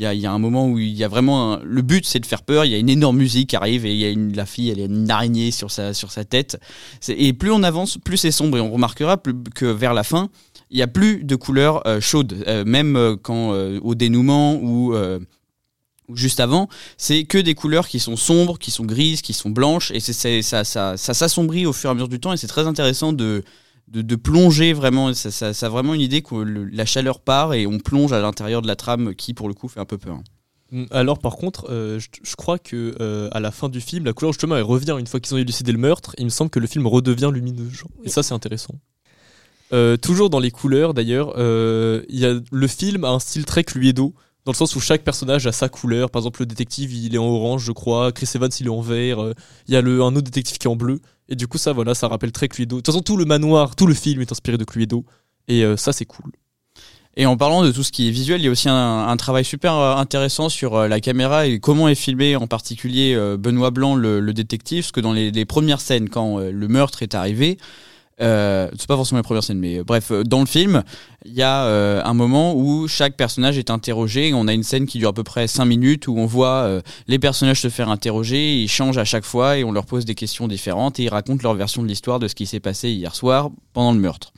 a, 0.05 0.13
il 0.13 0.19
y 0.19 0.25
a, 0.25 0.31
un 0.31 0.39
moment 0.39 0.67
où 0.67 0.79
il 0.79 0.94
y 0.94 1.03
a 1.03 1.07
vraiment 1.07 1.59
le 1.63 1.81
but 1.81 2.05
c'est 2.05 2.19
de 2.19 2.25
faire 2.25 2.41
peur. 2.41 2.65
Il 2.65 2.71
y 2.71 2.75
a 2.75 2.79
une 2.79 2.89
énorme 2.89 3.17
musique 3.17 3.51
qui 3.51 3.55
arrive 3.55 3.85
et 3.85 3.94
il 3.94 4.00
y 4.00 4.05
a 4.05 4.35
la 4.35 4.45
fille 4.45 4.69
elle 4.69 4.81
a 4.81 4.85
une 4.85 5.09
araignée 5.09 5.51
sur 5.51 5.71
sa 5.71 5.94
sur 5.94 6.11
sa 6.11 6.25
tête. 6.25 6.59
Et 7.07 7.31
plus 7.33 7.51
on 7.51 7.63
avance, 7.63 7.97
plus 8.03 8.17
c'est 8.17 8.31
sombre 8.31 8.57
et 8.57 8.61
on 8.61 8.71
remarquera 8.71 9.21
que 9.56 9.65
vers 9.65 9.94
la 9.94 10.03
fin 10.03 10.29
il 10.73 10.79
y 10.79 10.81
a 10.81 10.88
plus 10.88 11.23
de 11.23 11.35
couleurs 11.35 11.88
euh, 11.88 12.01
chaudes, 12.01 12.44
Euh, 12.47 12.65
même 12.65 12.95
euh, 12.97 13.15
quand 13.15 13.51
au 13.83 13.95
dénouement 13.95 14.56
ou 14.56 14.95
ou 16.09 16.15
juste 16.17 16.39
avant, 16.39 16.67
c'est 16.97 17.23
que 17.23 17.38
des 17.38 17.55
couleurs 17.55 17.88
qui 17.88 18.00
sont 18.00 18.15
sombres, 18.17 18.57
qui 18.59 18.71
sont 18.71 18.85
grises, 18.85 19.21
qui 19.21 19.33
sont 19.33 19.50
blanches, 19.50 19.91
et 19.91 20.00
c'est, 20.00 20.13
c'est- 20.13 20.41
ça, 20.41 20.63
ça, 20.63 20.97
ça 20.97 21.13
s'assombrit 21.13 21.65
au 21.65 21.73
fur 21.73 21.89
et 21.89 21.91
à 21.91 21.94
mesure 21.94 22.09
du 22.09 22.19
temps, 22.19 22.33
et 22.33 22.38
c'est 22.38 22.47
très 22.47 22.67
intéressant 22.67 23.13
de, 23.13 23.44
de, 23.88 24.01
de 24.01 24.15
plonger 24.15 24.73
vraiment. 24.73 25.13
Ça, 25.13 25.31
ça, 25.31 25.53
ça 25.53 25.65
a 25.67 25.69
vraiment 25.69 25.94
une 25.94 26.01
idée 26.01 26.21
que 26.21 26.35
le- 26.35 26.65
la 26.65 26.85
chaleur 26.85 27.19
part 27.19 27.53
et 27.53 27.65
on 27.67 27.79
plonge 27.79 28.11
à 28.13 28.19
l'intérieur 28.21 28.61
de 28.61 28.67
la 28.67 28.75
trame 28.75 29.15
qui, 29.15 29.33
pour 29.33 29.47
le 29.47 29.53
coup, 29.53 29.67
fait 29.67 29.79
un 29.79 29.85
peu 29.85 29.97
peur. 29.97 30.19
Mm, 30.71 30.85
Alors 30.91 31.19
par 31.19 31.35
contre, 31.35 31.67
euh, 31.69 32.00
je, 32.00 32.07
je 32.23 32.35
crois 32.35 32.57
que 32.57 32.95
euh, 32.99 33.29
à 33.31 33.39
la 33.39 33.51
fin 33.51 33.69
du 33.69 33.79
film, 33.79 34.06
la 34.06 34.13
couleur 34.13 34.33
justement 34.33 34.56
elle 34.57 34.63
revient 34.63 34.95
une 34.99 35.06
fois 35.07 35.19
qu'ils 35.19 35.35
ont 35.35 35.38
élucidé 35.38 35.71
le 35.71 35.77
meurtre. 35.77 36.15
Il 36.17 36.25
me 36.25 36.29
semble 36.29 36.49
que 36.49 36.59
le 36.59 36.65
film 36.67 36.88
redevient 36.88 37.29
lumineux. 37.31 37.69
genre. 37.69 37.89
Et 38.03 38.09
ça 38.09 38.23
c'est 38.23 38.33
intéressant. 38.33 38.73
Euh, 39.71 39.97
toujours 39.97 40.29
dans 40.29 40.39
les 40.39 40.51
couleurs 40.51 40.94
d'ailleurs, 40.94 41.33
euh, 41.38 42.03
il 42.09 42.19
y 42.19 42.25
a 42.25 42.39
le 42.51 42.67
film 42.67 43.03
a 43.06 43.09
un 43.09 43.19
style 43.19 43.45
très 43.45 43.63
Cluedo 43.63 44.13
dans 44.45 44.51
le 44.51 44.57
sens 44.57 44.75
où 44.75 44.80
chaque 44.80 45.04
personnage 45.04 45.48
a 45.48 45.51
sa 45.51 45.69
couleur. 45.69 46.10
Par 46.10 46.22
exemple 46.22 46.42
le 46.42 46.45
détective 46.45 46.94
il 46.94 47.16
est 47.16 47.18
en 47.19 47.25
orange 47.25 47.63
je 47.66 47.72
crois, 47.72 48.12
Chris 48.12 48.30
Evans 48.36 48.51
il 48.60 48.68
est 48.68 48.69
en 48.69 48.81
vert, 48.81 49.22
euh, 49.22 49.34
il 49.68 49.74
y 49.74 49.78
a 49.78 49.81
le, 49.81 50.01
un 50.01 50.16
autre 50.16 50.22
détective 50.22 50.57
qui 50.57 50.68
est 50.68 50.72
en 50.72 50.75
bleu. 50.75 51.00
Et 51.30 51.36
du 51.36 51.48
coup 51.48 51.57
ça 51.57 51.74
voilà 51.74 51.95
ça 51.95 52.07
rappelle 52.07 52.31
très 52.31 52.48
Cluedo. 52.48 52.78
De 52.78 52.81
toute 52.81 52.88
façon 52.88 53.01
tout 53.01 53.18
le 53.18 53.25
manoir, 53.25 53.75
tout 53.75 53.88
le 53.88 53.94
film 53.94 54.22
est 54.22 54.31
inspiré 54.31 54.57
de 54.57 54.66
Cluedo. 54.66 55.06
Et 55.48 55.63
euh, 55.63 55.78
ça 55.78 55.94
c'est 55.94 56.06
cool. 56.06 56.31
Et 57.16 57.28
en 57.28 57.38
parlant 57.38 57.63
de 57.63 57.72
tout 57.72 57.84
ce 57.84 57.92
qui 57.92 58.07
est 58.07 58.12
visuel, 58.12 58.42
il 58.42 58.45
y 58.45 58.48
a 58.48 58.51
aussi 58.51 58.69
un, 58.69 59.16
travail 59.18 59.45
super 59.45 59.75
euh, 59.75 59.95
intéressant 59.98 60.50
sur 60.50 60.88
la 60.88 61.00
caméra 61.00 61.45
et 61.45 61.60
comment 61.60 61.88
est 61.88 61.94
filmé 61.94 62.36
en 62.36 62.48
particulier 62.48 63.16
Benoît 63.38 63.69
Blanc, 63.69 63.94
le, 63.94 64.34
détective, 64.34 64.81
parce 64.81 64.92
que 64.92 65.00
dans 65.00 65.13
les, 65.13 65.45
premières 65.45 65.80
scènes, 65.80 66.10
quand 66.10 66.40
le 66.40 66.68
meurtre 66.68 67.04
est 67.04 67.13
arrivé, 67.13 67.60
euh, 68.21 68.69
c'est 68.77 68.88
pas 68.88 68.95
forcément 68.95 69.19
les 69.19 69.24
premières 69.24 69.44
scènes, 69.44 69.60
mais 69.60 69.80
euh, 69.80 69.83
bref, 69.83 70.12
euh, 70.12 70.24
dans 70.24 70.39
le 70.39 70.45
film, 70.45 70.83
il 71.25 71.33
y 71.33 71.42
a 71.42 71.65
euh, 71.65 72.01
un 72.04 72.13
moment 72.13 72.56
où 72.56 72.88
chaque 72.88 73.15
personnage 73.15 73.57
est 73.57 73.69
interrogé. 73.69 74.33
On 74.33 74.48
a 74.48 74.54
une 74.54 74.63
scène 74.63 74.86
qui 74.86 75.00
dure 75.00 75.10
à 75.10 75.13
peu 75.13 75.24
près 75.24 75.48
5 75.48 75.65
minutes 75.65 76.07
où 76.07 76.18
on 76.18 76.25
voit 76.25 76.81
les 77.07 77.19
personnages 77.19 77.62
se 77.62 77.69
faire 77.69 77.89
interroger, 77.89 78.62
ils 78.62 78.68
changent 78.68 78.98
à 78.98 79.06
chaque 79.06 79.25
fois 79.25 79.57
et 79.57 79.63
on 79.63 79.71
leur 79.71 79.86
pose 79.86 80.06
des 80.06 80.15
questions 80.15 80.48
différentes 80.48 81.00
et 81.00 81.04
ils 81.04 81.10
racontent 81.10 81.42
leur 81.44 81.54
version 81.54 81.81
de 81.81 81.88
l'histoire 81.88 82.19
de 82.19 82.27
ce 82.27 82.36
qui 82.36 82.45
s'est 82.45 82.60
passé 82.60 82.89
hier 82.89 83.15
soir 83.15 83.50
pendant 83.74 83.94
le 83.94 84.00
meurtre. 84.00 84.33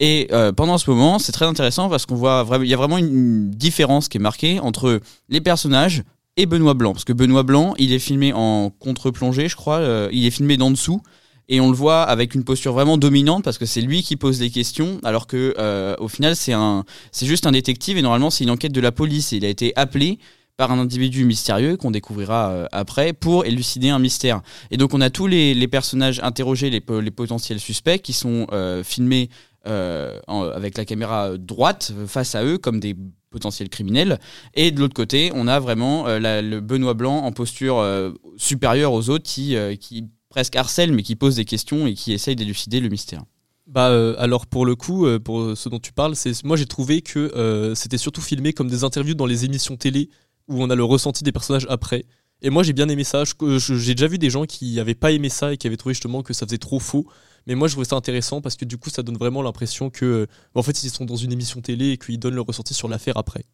Et 0.00 0.28
pendant 0.56 0.78
ce 0.78 0.90
moment, 0.90 1.18
c'est 1.18 1.32
très 1.32 1.46
intéressant 1.46 1.88
parce 1.88 2.06
qu'on 2.06 2.16
voit 2.16 2.46
il 2.60 2.68
y 2.68 2.74
a 2.74 2.76
vraiment 2.76 2.98
une, 2.98 3.50
différence 3.50 4.08
qui 4.08 4.18
est 4.18 4.20
marquée 4.20 4.60
entre 4.60 5.00
les 5.28 5.40
personnages 5.40 6.02
et 6.36 6.46
Benoît 6.46 6.74
Blanc. 6.74 6.92
Parce 6.92 7.04
que 7.04 7.12
Benoît 7.12 7.44
Blanc, 7.44 7.74
il 7.78 7.92
est 7.92 7.98
filmé 7.98 8.32
en 8.32 8.70
contre-plongée, 8.70 9.48
je 9.48 9.56
crois. 9.56 10.08
il 10.12 10.26
est 10.26 10.30
filmé 10.30 10.56
d'en 10.56 10.70
dessous. 10.70 11.00
Et 11.48 11.60
on 11.60 11.70
le 11.70 11.76
voit 11.76 12.02
avec 12.02 12.34
une 12.34 12.42
posture 12.42 12.72
vraiment 12.72 12.98
dominante 12.98 13.44
parce 13.44 13.56
que 13.56 13.66
c'est 13.66 13.80
lui 13.80 14.02
qui 14.02 14.16
pose 14.16 14.40
les 14.40 14.50
questions, 14.50 14.98
alors 15.04 15.28
que 15.28 15.54
euh, 15.58 15.94
au 16.00 16.08
final 16.08 16.34
c'est 16.34 16.52
un, 16.52 16.84
c'est 17.12 17.26
juste 17.26 17.46
un 17.46 17.52
détective 17.52 17.96
et 17.96 18.02
normalement 18.02 18.30
c'est 18.30 18.42
une 18.42 18.50
enquête 18.50 18.72
de 18.72 18.80
la 18.80 18.90
police. 18.90 19.32
Et 19.32 19.36
il 19.36 19.44
a 19.44 19.48
été 19.48 19.72
appelé 19.76 20.18
par 20.56 20.72
un 20.72 20.78
individu 20.78 21.24
mystérieux 21.24 21.76
qu'on 21.76 21.90
découvrira 21.92 22.50
euh, 22.50 22.66
après 22.72 23.12
pour 23.12 23.44
élucider 23.44 23.90
un 23.90 24.00
mystère. 24.00 24.40
Et 24.72 24.76
donc 24.76 24.92
on 24.92 25.00
a 25.00 25.10
tous 25.10 25.28
les, 25.28 25.54
les 25.54 25.68
personnages 25.68 26.18
interrogés, 26.20 26.68
les, 26.70 26.80
po- 26.80 27.00
les 27.00 27.10
potentiels 27.12 27.60
suspects 27.60 28.00
qui 28.02 28.12
sont 28.12 28.48
euh, 28.52 28.82
filmés 28.82 29.28
euh, 29.68 30.18
avec 30.26 30.76
la 30.76 30.84
caméra 30.84 31.36
droite 31.38 31.92
face 32.08 32.34
à 32.34 32.44
eux 32.44 32.58
comme 32.58 32.80
des 32.80 32.96
potentiels 33.30 33.68
criminels. 33.68 34.18
Et 34.54 34.70
de 34.70 34.80
l'autre 34.80 34.94
côté, 34.94 35.30
on 35.34 35.46
a 35.46 35.60
vraiment 35.60 36.08
euh, 36.08 36.40
le 36.42 36.60
Benoît 36.60 36.94
Blanc 36.94 37.18
en 37.18 37.32
posture 37.32 37.78
euh, 37.78 38.10
supérieure 38.36 38.92
aux 38.92 39.10
autres 39.10 39.24
qui, 39.24 39.56
qui 39.78 40.06
presque 40.36 40.54
harcèle 40.54 40.92
mais 40.92 41.02
qui 41.02 41.16
pose 41.16 41.36
des 41.36 41.46
questions 41.46 41.86
et 41.86 41.94
qui 41.94 42.12
essaye 42.12 42.36
d'élucider 42.36 42.80
le 42.80 42.90
mystère. 42.90 43.24
Bah 43.66 43.88
euh, 43.88 44.14
alors 44.18 44.46
pour 44.46 44.66
le 44.66 44.76
coup, 44.76 45.06
euh, 45.06 45.18
pour 45.18 45.56
ce 45.56 45.70
dont 45.70 45.78
tu 45.78 45.94
parles, 45.94 46.14
c'est 46.14 46.44
moi 46.44 46.58
j'ai 46.58 46.66
trouvé 46.66 47.00
que 47.00 47.18
euh, 47.18 47.74
c'était 47.74 47.96
surtout 47.96 48.20
filmé 48.20 48.52
comme 48.52 48.68
des 48.68 48.84
interviews 48.84 49.14
dans 49.14 49.24
les 49.24 49.46
émissions 49.46 49.78
télé 49.78 50.10
où 50.46 50.62
on 50.62 50.68
a 50.68 50.74
le 50.74 50.84
ressenti 50.84 51.24
des 51.24 51.32
personnages 51.32 51.66
après. 51.70 52.04
Et 52.42 52.50
moi 52.50 52.62
j'ai 52.62 52.74
bien 52.74 52.90
aimé 52.90 53.02
ça. 53.02 53.24
J'ai 53.24 53.94
déjà 53.94 54.08
vu 54.08 54.18
des 54.18 54.28
gens 54.28 54.44
qui 54.44 54.78
avaient 54.78 54.94
pas 54.94 55.10
aimé 55.10 55.30
ça 55.30 55.54
et 55.54 55.56
qui 55.56 55.66
avaient 55.66 55.78
trouvé 55.78 55.94
justement 55.94 56.22
que 56.22 56.34
ça 56.34 56.44
faisait 56.44 56.58
trop 56.58 56.80
faux. 56.80 57.06
Mais 57.46 57.54
moi 57.54 57.66
je 57.66 57.72
trouvais 57.72 57.88
ça 57.88 57.96
intéressant 57.96 58.42
parce 58.42 58.56
que 58.56 58.66
du 58.66 58.76
coup 58.76 58.90
ça 58.90 59.02
donne 59.02 59.16
vraiment 59.16 59.40
l'impression 59.40 59.88
que 59.88 60.04
euh, 60.04 60.26
en 60.54 60.62
fait 60.62 60.82
ils 60.82 60.90
sont 60.90 61.06
dans 61.06 61.16
une 61.16 61.32
émission 61.32 61.62
télé 61.62 61.92
et 61.92 61.96
qu'ils 61.96 62.18
donnent 62.18 62.34
leur 62.34 62.44
ressenti 62.44 62.74
sur 62.74 62.88
l'affaire 62.88 63.16
après. 63.16 63.46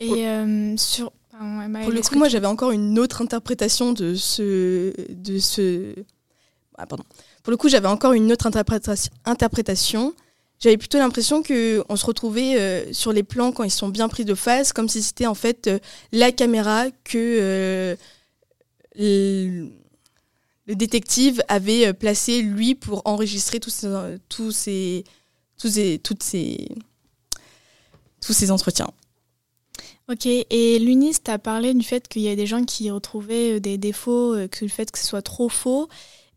Et 0.00 0.26
euh, 0.26 0.74
sur. 0.78 1.12
pardon, 1.30 1.80
Pour 1.82 1.92
le 1.92 1.98
est-ce 1.98 2.08
coup, 2.08 2.14
que 2.14 2.18
moi, 2.18 2.28
j'avais 2.28 2.46
encore 2.46 2.72
une 2.72 2.98
autre 2.98 3.20
interprétation 3.20 3.92
de 3.92 4.14
ce, 4.14 4.94
de 5.12 5.38
ce. 5.38 5.94
Ah. 6.78 6.86
Pour 6.86 7.50
le 7.50 7.56
coup, 7.56 7.68
j'avais 7.68 7.88
encore 7.88 8.12
une 8.12 8.32
autre 8.32 8.46
interprétation. 8.46 10.14
J'avais 10.62 10.76
plutôt 10.76 10.98
l'impression 10.98 11.42
que 11.42 11.82
on 11.88 11.96
se 11.96 12.06
retrouvait 12.06 12.56
euh, 12.56 12.92
sur 12.92 13.12
les 13.12 13.24
plans 13.24 13.50
quand 13.50 13.64
ils 13.64 13.70
sont 13.70 13.88
bien 13.88 14.08
pris 14.08 14.24
de 14.24 14.36
face, 14.36 14.72
comme 14.72 14.88
si 14.88 15.02
c'était 15.02 15.26
en 15.26 15.34
fait 15.34 15.66
euh, 15.66 15.80
la 16.12 16.30
caméra 16.30 16.84
que 17.02 17.16
euh, 17.18 17.96
le, 18.96 19.68
détective 20.68 21.42
avait 21.48 21.92
placé 21.92 22.42
lui 22.42 22.76
pour 22.76 23.02
enregistrer 23.06 23.58
tous 23.58 23.70
ces, 23.70 23.88
tous 24.28 24.52
ces, 24.52 25.04
tous 25.58 25.68
ces, 25.68 25.98
toutes 25.98 26.22
ces, 26.22 26.68
tous 28.24 28.32
ces 28.32 28.52
entretiens. 28.52 28.90
Ok, 30.08 30.26
et 30.26 30.78
Lunis, 30.78 31.16
tu 31.24 31.30
as 31.32 31.38
parlé 31.40 31.74
du 31.74 31.84
fait 31.84 32.06
qu'il 32.06 32.22
y 32.22 32.28
a 32.28 32.36
des 32.36 32.46
gens 32.46 32.64
qui 32.64 32.88
retrouvaient 32.90 33.58
des 33.58 33.78
défauts, 33.78 34.36
que 34.48 34.64
le 34.64 34.70
fait 34.70 34.92
que 34.92 34.98
ce 34.98 35.06
soit 35.06 35.22
trop 35.22 35.48
faux. 35.48 35.88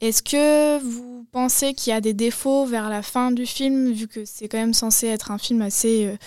Est-ce 0.02 0.22
que 0.22 0.80
vous 0.84 1.26
pensez 1.32 1.74
qu'il 1.74 1.92
y 1.92 1.94
a 1.94 2.02
des 2.02 2.14
défauts 2.14 2.66
vers 2.66 2.90
la 2.90 3.02
fin 3.02 3.32
du 3.32 3.46
film, 3.46 3.92
vu 3.92 4.08
que 4.08 4.26
c'est 4.26 4.48
quand 4.48 4.58
même 4.58 4.74
censé 4.74 5.08
être 5.08 5.32
un 5.32 5.38
film 5.38 5.62
assez 5.62 6.06
euh, 6.06 6.18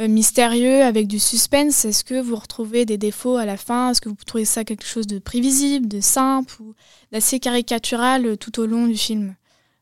euh, 0.00 0.08
mystérieux, 0.08 0.82
avec 0.82 1.06
du 1.06 1.18
suspense? 1.18 1.84
Est-ce 1.84 2.04
que 2.04 2.20
vous 2.20 2.36
retrouvez 2.36 2.84
des 2.84 2.98
défauts 2.98 3.36
à 3.36 3.46
la 3.46 3.56
fin? 3.56 3.90
Est-ce 3.90 4.00
que 4.00 4.10
vous 4.10 4.16
trouvez 4.26 4.44
ça 4.44 4.64
quelque 4.64 4.84
chose 4.84 5.06
de 5.06 5.18
prévisible, 5.18 5.88
de 5.88 6.00
simple 6.00 6.54
ou 6.60 6.74
d'assez 7.12 7.40
caricatural 7.40 8.26
euh, 8.26 8.36
tout 8.36 8.60
au 8.60 8.66
long 8.66 8.86
du 8.86 8.96
film? 8.96 9.34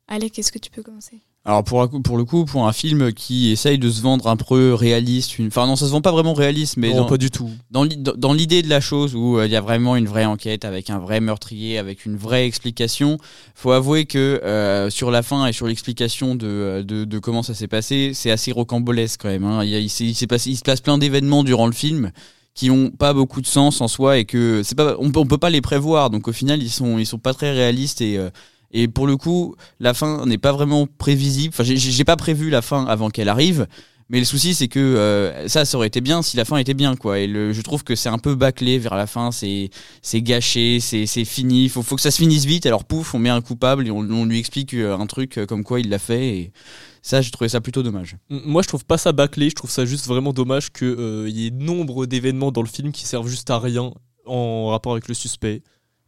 Allez, 0.06 0.30
qu'est-ce 0.30 0.52
que 0.52 0.58
tu 0.58 0.70
peux 0.70 0.82
commencer? 0.82 1.20
Alors 1.44 1.64
pour, 1.64 1.88
pour 2.04 2.16
le 2.16 2.24
coup, 2.24 2.44
pour 2.44 2.68
un 2.68 2.72
film 2.72 3.12
qui 3.12 3.50
essaye 3.50 3.76
de 3.76 3.90
se 3.90 4.00
vendre 4.00 4.28
un 4.28 4.36
peu 4.36 4.74
réaliste, 4.74 5.40
une... 5.40 5.48
enfin 5.48 5.66
non, 5.66 5.74
ça 5.74 5.86
se 5.86 5.90
vend 5.90 6.00
pas 6.00 6.12
vraiment 6.12 6.34
réaliste, 6.34 6.76
mais 6.76 6.90
non, 6.90 6.98
dans, 6.98 7.06
pas 7.06 7.16
du 7.18 7.30
tout. 7.32 7.50
dans 7.72 7.82
l'i- 7.82 7.96
dans 7.96 8.32
l'idée 8.32 8.62
de 8.62 8.68
la 8.68 8.80
chose 8.80 9.16
où 9.16 9.38
euh, 9.38 9.46
il 9.46 9.50
y 9.52 9.56
a 9.56 9.60
vraiment 9.60 9.96
une 9.96 10.06
vraie 10.06 10.24
enquête 10.24 10.64
avec 10.64 10.88
un 10.88 11.00
vrai 11.00 11.18
meurtrier, 11.20 11.78
avec 11.78 12.06
une 12.06 12.16
vraie 12.16 12.46
explication, 12.46 13.18
faut 13.56 13.72
avouer 13.72 14.04
que 14.04 14.40
euh, 14.44 14.88
sur 14.88 15.10
la 15.10 15.24
fin 15.24 15.44
et 15.46 15.52
sur 15.52 15.66
l'explication 15.66 16.36
de, 16.36 16.46
euh, 16.46 16.82
de, 16.84 17.04
de 17.04 17.18
comment 17.18 17.42
ça 17.42 17.54
s'est 17.54 17.66
passé, 17.66 18.12
c'est 18.14 18.30
assez 18.30 18.52
rocambolesque 18.52 19.22
quand 19.22 19.28
même. 19.28 19.44
Hein. 19.44 19.64
Il, 19.64 19.70
y 19.70 19.74
a- 19.74 19.80
il 19.80 19.90
s'est- 19.90 20.04
il 20.06 20.14
s'est 20.14 20.28
passé, 20.28 20.50
il 20.50 20.56
se 20.56 20.62
passe 20.62 20.80
plein 20.80 20.96
d'événements 20.96 21.42
durant 21.42 21.66
le 21.66 21.72
film 21.72 22.12
qui 22.54 22.70
ont 22.70 22.90
pas 22.90 23.14
beaucoup 23.14 23.40
de 23.40 23.46
sens 23.48 23.80
en 23.80 23.88
soi 23.88 24.18
et 24.18 24.26
que 24.26 24.60
c'est 24.62 24.76
pas, 24.76 24.94
on, 25.00 25.10
peut- 25.10 25.18
on 25.20 25.26
peut 25.26 25.38
pas 25.38 25.50
les 25.50 25.60
prévoir. 25.62 26.08
Donc 26.10 26.28
au 26.28 26.32
final, 26.32 26.62
ils 26.62 26.70
sont, 26.70 26.98
ils 27.00 27.06
sont 27.06 27.18
pas 27.18 27.34
très 27.34 27.50
réalistes 27.50 28.00
et 28.00 28.16
euh, 28.16 28.30
et 28.72 28.88
pour 28.88 29.06
le 29.06 29.16
coup, 29.16 29.54
la 29.80 29.94
fin 29.94 30.24
n'est 30.26 30.38
pas 30.38 30.52
vraiment 30.52 30.86
prévisible. 30.86 31.54
Enfin, 31.54 31.62
j'ai- 31.64 32.04
pas 32.04 32.16
prévu 32.16 32.50
la 32.50 32.62
fin 32.62 32.84
avant 32.86 33.10
qu'elle 33.10 33.28
arrive. 33.28 33.66
Mais 34.08 34.18
le 34.18 34.24
souci, 34.26 34.52
c'est 34.52 34.68
que 34.68 34.78
euh, 34.78 35.48
ça, 35.48 35.64
ça 35.64 35.76
aurait 35.78 35.86
été 35.86 36.00
bien 36.02 36.20
si 36.20 36.36
la 36.36 36.44
fin 36.44 36.58
était 36.58 36.74
bien, 36.74 36.96
quoi. 36.96 37.18
Et 37.18 37.28
je 37.28 37.60
trouve 37.62 37.82
que 37.84 37.94
c'est 37.94 38.08
un 38.10 38.18
peu 38.18 38.34
bâclé 38.34 38.78
vers 38.78 38.94
la 38.94 39.06
fin. 39.06 39.30
C'est, 39.30 39.70
gâché, 40.16 40.80
c'est, 40.80 41.06
fini. 41.24 41.68
Faut, 41.68 41.82
faut 41.82 41.96
que 41.96 42.02
ça 42.02 42.10
se 42.10 42.18
finisse 42.18 42.44
vite. 42.44 42.66
Alors 42.66 42.84
pouf, 42.84 43.14
on 43.14 43.18
met 43.18 43.30
un 43.30 43.40
coupable 43.40 43.86
et 43.86 43.90
on, 43.90 44.00
on 44.00 44.24
lui 44.26 44.38
explique 44.38 44.74
euh, 44.74 44.96
un 44.98 45.06
truc 45.06 45.38
euh, 45.38 45.46
comme 45.46 45.64
quoi 45.64 45.80
il 45.80 45.88
l'a 45.88 45.98
fait. 45.98 46.28
Et 46.36 46.52
ça, 47.00 47.22
j'ai 47.22 47.30
trouvé 47.30 47.48
ça 47.48 47.60
plutôt 47.60 47.82
dommage. 47.82 48.16
Moi, 48.28 48.62
je 48.62 48.68
trouve 48.68 48.84
pas 48.84 48.98
ça 48.98 49.12
bâclé. 49.12 49.48
Je 49.48 49.54
trouve 49.54 49.70
ça 49.70 49.86
juste 49.86 50.06
vraiment 50.06 50.32
dommage 50.32 50.70
qu'il 50.72 51.28
y 51.28 51.46
ait 51.46 51.50
nombre 51.50 52.04
d'événements 52.04 52.52
dans 52.52 52.62
le 52.62 52.68
film 52.68 52.92
qui 52.92 53.06
servent 53.06 53.28
juste 53.28 53.48
à 53.50 53.58
rien 53.58 53.92
en 54.26 54.68
rapport 54.68 54.92
avec 54.92 55.08
le 55.08 55.14
suspect. 55.14 55.62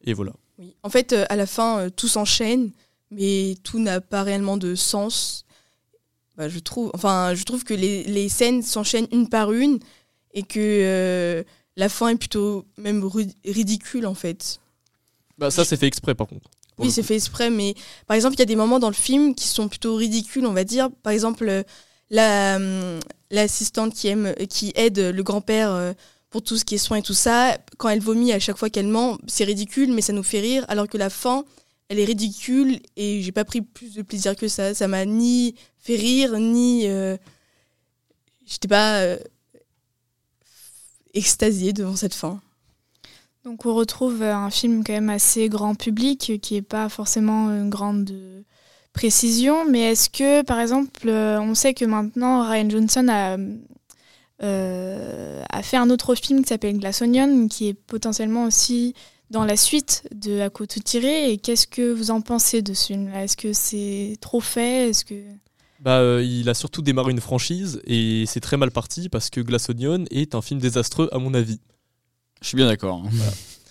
Et 0.04 0.12
voilà. 0.12 0.33
Oui. 0.59 0.75
En 0.83 0.91
fait, 0.91 1.13
euh, 1.13 1.25
à 1.29 1.37
la 1.37 1.47
fin, 1.47 1.79
euh, 1.79 1.91
tout 1.91 2.09
s'enchaîne, 2.09 2.71
mais 3.11 3.57
tout 3.63 3.79
n'a 3.79 4.01
pas 4.01 4.23
réellement 4.23 4.57
de 4.57 4.75
sens. 4.75 5.45
Bah, 6.37 6.49
je 6.49 6.59
trouve, 6.59 6.91
enfin, 6.95 7.35
je 7.35 7.45
trouve 7.45 7.65
que 7.65 7.75
les, 7.75 8.05
les 8.05 8.29
scènes 8.29 8.63
s'enchaînent 8.63 9.09
une 9.13 9.29
par 9.29 9.53
une 9.53 9.79
et 10.33 10.43
que 10.43 10.59
euh, 10.59 11.43
la 11.77 11.89
fin 11.89 12.09
est 12.09 12.17
plutôt 12.17 12.65
même 12.77 13.09
ridicule 13.45 14.07
en 14.07 14.15
fait. 14.15 14.61
Bah, 15.39 15.51
ça, 15.51 15.65
c'est 15.65 15.77
fait 15.77 15.87
exprès, 15.87 16.15
par 16.15 16.27
contre. 16.27 16.49
Oui, 16.79 16.91
c'est 16.91 17.05
fait 17.05 17.15
exprès, 17.15 17.51
mais 17.51 17.75
par 18.09 18.17
exemple, 18.17 18.35
il 18.35 18.41
y 18.41 18.43
a 18.43 18.47
des 18.47 18.57
moments 18.57 18.81
dans 18.81 18.89
le 18.89 18.95
film 18.95 19.37
qui 19.37 19.47
sont 19.47 19.69
plutôt 19.69 19.95
ridicules, 19.95 20.45
on 20.45 20.53
va 20.53 20.65
dire. 20.65 20.91
Par 21.05 21.13
exemple, 21.13 21.65
la, 22.11 22.57
hum, 22.57 22.99
l'assistante 23.31 23.95
qui, 23.95 24.09
aime, 24.09 24.35
qui 24.49 24.73
aide 24.75 24.99
le 24.99 25.23
grand-père 25.23 25.95
pour 26.35 26.43
tout 26.43 26.57
ce 26.57 26.64
qui 26.64 26.75
est 26.75 26.79
soins 26.79 26.97
et 26.97 27.03
tout 27.03 27.14
ça, 27.14 27.57
quand 27.76 27.88
elle 27.91 28.00
vomit 28.00 28.33
à 28.33 28.41
chaque 28.41 28.57
fois 28.57 28.69
qu'elle 28.69 28.88
ment, 28.88 29.19
c'est 29.29 29.45
ridicule, 29.45 29.93
mais 29.93 30.00
ça 30.00 30.12
nous 30.12 30.25
fait 30.25 30.41
rire, 30.41 30.64
alors 30.67 30.88
que 30.88 30.99
la 30.99 31.09
fin, 31.09 31.45
elle 31.88 32.00
est 32.00 32.05
ridicule 32.05 32.81
et 32.97 33.23
j'ai 33.23 33.31
pas 33.31 33.45
pris 33.45 33.61
plus 33.61 33.95
de 33.95 34.03
plaisir 34.03 34.35
que 34.35 34.49
ça. 34.49 34.75
Ça 34.75 34.88
m'a 34.88 35.05
ni 35.05 35.55
fait 35.79 35.95
rire, 35.95 36.37
ni. 36.41 36.88
euh, 36.88 37.17
J'étais 38.47 38.67
pas 38.67 38.97
euh, 38.97 39.17
extasiée 41.14 41.73
devant 41.73 41.95
cette 41.95 42.14
fin. 42.14 42.41
Donc 43.45 43.64
on 43.64 43.73
retrouve 43.73 44.21
euh, 44.21 44.35
un 44.35 44.50
film 44.50 44.83
quand 44.83 44.93
même 44.93 45.11
assez 45.11 45.49
grand 45.49 45.76
public, 45.76 46.41
qui 46.43 46.55
n'est 46.55 46.62
pas 46.62 46.88
forcément 46.88 47.49
une 47.50 47.71
grande 47.71 48.11
euh, 48.11 48.43
précision, 48.93 49.71
mais 49.71 49.93
est-ce 49.93 50.11
que, 50.11 50.43
par 50.43 50.59
exemple, 50.59 51.09
on 51.09 51.55
sait 51.55 51.75
que 51.75 51.85
maintenant 51.85 52.43
Ryan 52.50 52.71
Johnson 52.71 53.07
a, 53.09 53.37
a 54.41 55.62
fait 55.62 55.76
un 55.76 55.91
autre 55.91 56.14
film 56.14 56.43
qui 56.43 56.49
s'appelle 56.49 56.79
Glass 56.79 57.03
Onion, 57.03 57.49
qui 57.49 57.69
est 57.69 57.75
potentiellement 57.75 58.45
aussi 58.45 58.95
dans 59.31 59.45
la 59.45 59.57
suite 59.57 60.07
de 60.14 60.41
À 60.41 60.50
coup 60.50 60.67
tout 60.67 60.81
tiré, 60.81 61.33
et 61.33 61.38
qu'est-ce 61.38 61.67
que 61.67 61.93
vous 61.93 62.11
en 62.11 62.21
pensez 62.21 62.62
de 62.62 62.75
ce 62.75 62.87
film 62.87 63.09
Est-ce 63.14 63.37
que 63.37 63.53
c'est 63.53 64.17
trop 64.21 64.41
fait? 64.41 64.91
Est-ce 64.91 65.05
que... 65.05 65.14
Bah, 65.81 65.99
euh, 65.99 66.23
il 66.25 66.49
a 66.49 66.55
surtout 66.55 66.83
démarré 66.83 67.11
une 67.11 67.21
franchise 67.21 67.81
et 67.87 68.25
c'est 68.26 68.41
très 68.41 68.57
mal 68.57 68.71
parti 68.71 69.09
parce 69.09 69.29
que 69.29 69.41
Glass 69.41 69.69
Onion 69.69 70.05
est 70.11 70.35
un 70.35 70.41
film 70.41 70.61
désastreux, 70.61 71.09
à 71.12 71.19
mon 71.19 71.35
avis. 71.35 71.61
Je 72.41 72.49
suis 72.49 72.57
bien 72.57 72.67
d'accord. 72.67 73.03
hein. 73.05 73.11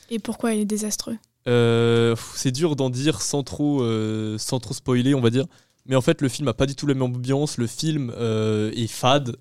Et 0.10 0.20
pourquoi 0.20 0.54
il 0.54 0.62
est 0.62 0.66
désastreux? 0.66 1.18
Euh, 1.48 2.16
c'est 2.36 2.52
dur 2.52 2.76
d'en 2.76 2.90
dire 2.90 3.22
sans 3.22 3.44
trop, 3.44 3.82
euh, 3.82 4.38
sans 4.38 4.60
trop 4.60 4.74
spoiler, 4.74 5.16
on 5.16 5.22
va 5.22 5.30
dire. 5.30 5.46
Mais 5.86 5.96
en 5.96 6.02
fait, 6.02 6.22
le 6.22 6.30
film 6.30 6.48
a 6.48 6.54
pas 6.54 6.66
du 6.66 6.76
tout 6.76 6.88
la 6.88 6.94
même 6.94 7.04
ambiance. 7.04 7.58
Le 7.58 7.68
film 7.68 8.14
euh, 8.16 8.72
est 8.76 8.88
fade 8.88 9.38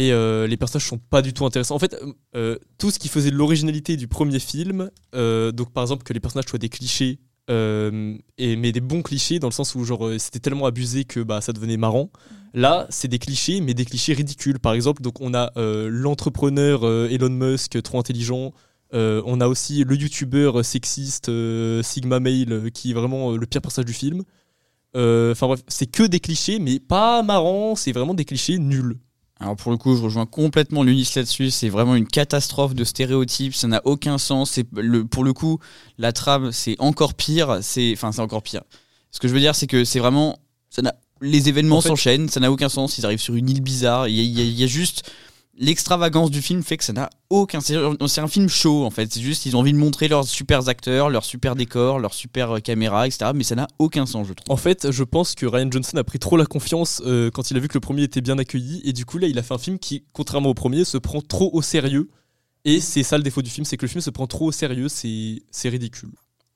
et 0.00 0.12
euh, 0.12 0.46
les 0.46 0.56
personnages 0.56 0.86
sont 0.86 0.96
pas 0.96 1.20
du 1.20 1.34
tout 1.34 1.44
intéressants. 1.44 1.74
En 1.74 1.78
fait, 1.78 1.94
euh, 2.34 2.56
tout 2.78 2.90
ce 2.90 2.98
qui 2.98 3.08
faisait 3.08 3.30
de 3.30 3.36
l'originalité 3.36 3.98
du 3.98 4.08
premier 4.08 4.38
film, 4.38 4.90
euh, 5.14 5.52
donc 5.52 5.74
par 5.74 5.82
exemple 5.84 6.04
que 6.04 6.14
les 6.14 6.20
personnages 6.20 6.46
soient 6.48 6.58
des 6.58 6.70
clichés, 6.70 7.18
euh, 7.50 8.16
et, 8.38 8.56
mais 8.56 8.72
des 8.72 8.80
bons 8.80 9.02
clichés 9.02 9.40
dans 9.40 9.48
le 9.48 9.52
sens 9.52 9.74
où 9.74 9.84
genre 9.84 10.06
euh, 10.06 10.18
c'était 10.18 10.38
tellement 10.38 10.64
abusé 10.64 11.04
que 11.04 11.20
bah, 11.20 11.42
ça 11.42 11.52
devenait 11.52 11.76
marrant. 11.76 12.08
Là, 12.54 12.86
c'est 12.88 13.08
des 13.08 13.18
clichés, 13.18 13.60
mais 13.60 13.74
des 13.74 13.84
clichés 13.84 14.14
ridicules. 14.14 14.58
Par 14.58 14.72
exemple, 14.72 15.02
donc 15.02 15.20
on 15.20 15.34
a 15.34 15.52
euh, 15.58 15.90
l'entrepreneur 15.90 16.84
euh, 16.84 17.10
Elon 17.10 17.28
Musk 17.28 17.82
trop 17.82 17.98
intelligent. 17.98 18.54
Euh, 18.94 19.20
on 19.26 19.38
a 19.42 19.48
aussi 19.48 19.84
le 19.84 19.96
youtubeur 19.96 20.64
sexiste 20.64 21.28
euh, 21.28 21.82
Sigma 21.82 22.20
Mail 22.20 22.52
euh, 22.52 22.70
qui 22.70 22.92
est 22.92 22.94
vraiment 22.94 23.32
euh, 23.32 23.36
le 23.36 23.46
pire 23.46 23.60
personnage 23.60 23.86
du 23.86 23.92
film. 23.92 24.22
Euh, 24.96 25.32
Enfin 25.32 25.46
bref, 25.46 25.60
c'est 25.68 25.90
que 25.90 26.04
des 26.04 26.20
clichés, 26.20 26.58
mais 26.58 26.80
pas 26.80 27.22
marrant, 27.22 27.76
c'est 27.76 27.92
vraiment 27.92 28.14
des 28.14 28.24
clichés 28.24 28.58
nuls. 28.58 28.96
Alors 29.40 29.56
pour 29.56 29.72
le 29.72 29.78
coup, 29.78 29.96
je 29.96 30.02
rejoins 30.02 30.26
complètement 30.26 30.82
l'Unis 30.82 31.10
là-dessus. 31.16 31.50
C'est 31.50 31.70
vraiment 31.70 31.94
une 31.94 32.06
catastrophe 32.06 32.74
de 32.74 32.84
stéréotypes. 32.84 33.54
Ça 33.54 33.68
n'a 33.68 33.80
aucun 33.86 34.18
sens. 34.18 34.50
C'est 34.50 34.66
le, 34.76 35.06
pour 35.06 35.24
le 35.24 35.32
coup, 35.32 35.58
la 35.98 36.12
trame, 36.12 36.52
c'est 36.52 36.76
encore 36.78 37.14
pire. 37.14 37.58
C'est, 37.62 37.92
enfin, 37.94 38.12
c'est 38.12 38.20
encore 38.20 38.42
pire. 38.42 38.62
Ce 39.10 39.18
que 39.18 39.28
je 39.28 39.32
veux 39.32 39.40
dire, 39.40 39.54
c'est 39.54 39.66
que 39.66 39.84
c'est 39.84 39.98
vraiment, 39.98 40.38
ça 40.68 40.82
n'a, 40.82 40.94
les 41.22 41.48
événements 41.48 41.78
En 41.78 41.80
fait- 41.80 41.88
s'enchaînent. 41.88 42.28
Ça 42.28 42.38
n'a 42.40 42.52
aucun 42.52 42.68
sens. 42.68 42.98
Ils 42.98 43.06
arrivent 43.06 43.20
sur 43.20 43.34
une 43.34 43.48
île 43.48 43.62
bizarre. 43.62 44.08
Il 44.08 44.14
y 44.14 44.22
y 44.22 44.52
y 44.52 44.62
a 44.62 44.66
juste 44.66 45.10
l'extravagance 45.60 46.30
du 46.30 46.42
film 46.42 46.62
fait 46.62 46.76
que 46.76 46.84
ça 46.84 46.92
n'a 46.92 47.10
aucun. 47.28 47.60
C'est, 47.60 47.76
c'est 48.08 48.20
un 48.20 48.28
film 48.28 48.48
show 48.48 48.84
en 48.84 48.90
fait. 48.90 49.12
C'est 49.12 49.20
juste 49.20 49.46
ils 49.46 49.54
ont 49.54 49.60
envie 49.60 49.72
de 49.72 49.78
montrer 49.78 50.08
leurs 50.08 50.26
super 50.26 50.68
acteurs, 50.68 51.10
leurs 51.10 51.24
super 51.24 51.54
décors, 51.54 52.00
leurs 52.00 52.14
super 52.14 52.56
euh, 52.56 52.58
caméras, 52.58 53.06
etc. 53.06 53.30
Mais 53.34 53.44
ça 53.44 53.54
n'a 53.54 53.68
aucun 53.78 54.06
sens, 54.06 54.26
je 54.26 54.32
trouve. 54.32 54.52
En 54.52 54.56
fait, 54.56 54.90
je 54.90 55.04
pense 55.04 55.34
que 55.36 55.46
Ryan 55.46 55.70
Johnson 55.70 55.98
a 55.98 56.04
pris 56.04 56.18
trop 56.18 56.36
la 56.36 56.46
confiance 56.46 57.00
euh, 57.06 57.30
quand 57.30 57.50
il 57.50 57.56
a 57.56 57.60
vu 57.60 57.68
que 57.68 57.74
le 57.74 57.80
premier 57.80 58.02
était 58.02 58.22
bien 58.22 58.38
accueilli, 58.38 58.80
et 58.84 58.92
du 58.92 59.04
coup 59.04 59.18
là, 59.18 59.28
il 59.28 59.38
a 59.38 59.42
fait 59.42 59.54
un 59.54 59.58
film 59.58 59.78
qui, 59.78 60.04
contrairement 60.12 60.48
au 60.48 60.54
premier, 60.54 60.84
se 60.84 60.98
prend 60.98 61.20
trop 61.20 61.50
au 61.52 61.62
sérieux. 61.62 62.10
Et 62.64 62.80
c'est 62.80 63.02
ça 63.02 63.16
le 63.16 63.22
défaut 63.22 63.42
du 63.42 63.50
film, 63.50 63.64
c'est 63.64 63.76
que 63.76 63.86
le 63.86 63.90
film 63.90 64.00
se 64.00 64.10
prend 64.10 64.26
trop 64.26 64.46
au 64.46 64.52
sérieux, 64.52 64.88
c'est 64.88 65.68
ridicule. 65.68 66.10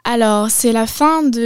Alors, 0.06 0.50
c'est 0.50 0.72
la 0.72 0.86
fin 0.86 1.22
de 1.22 1.40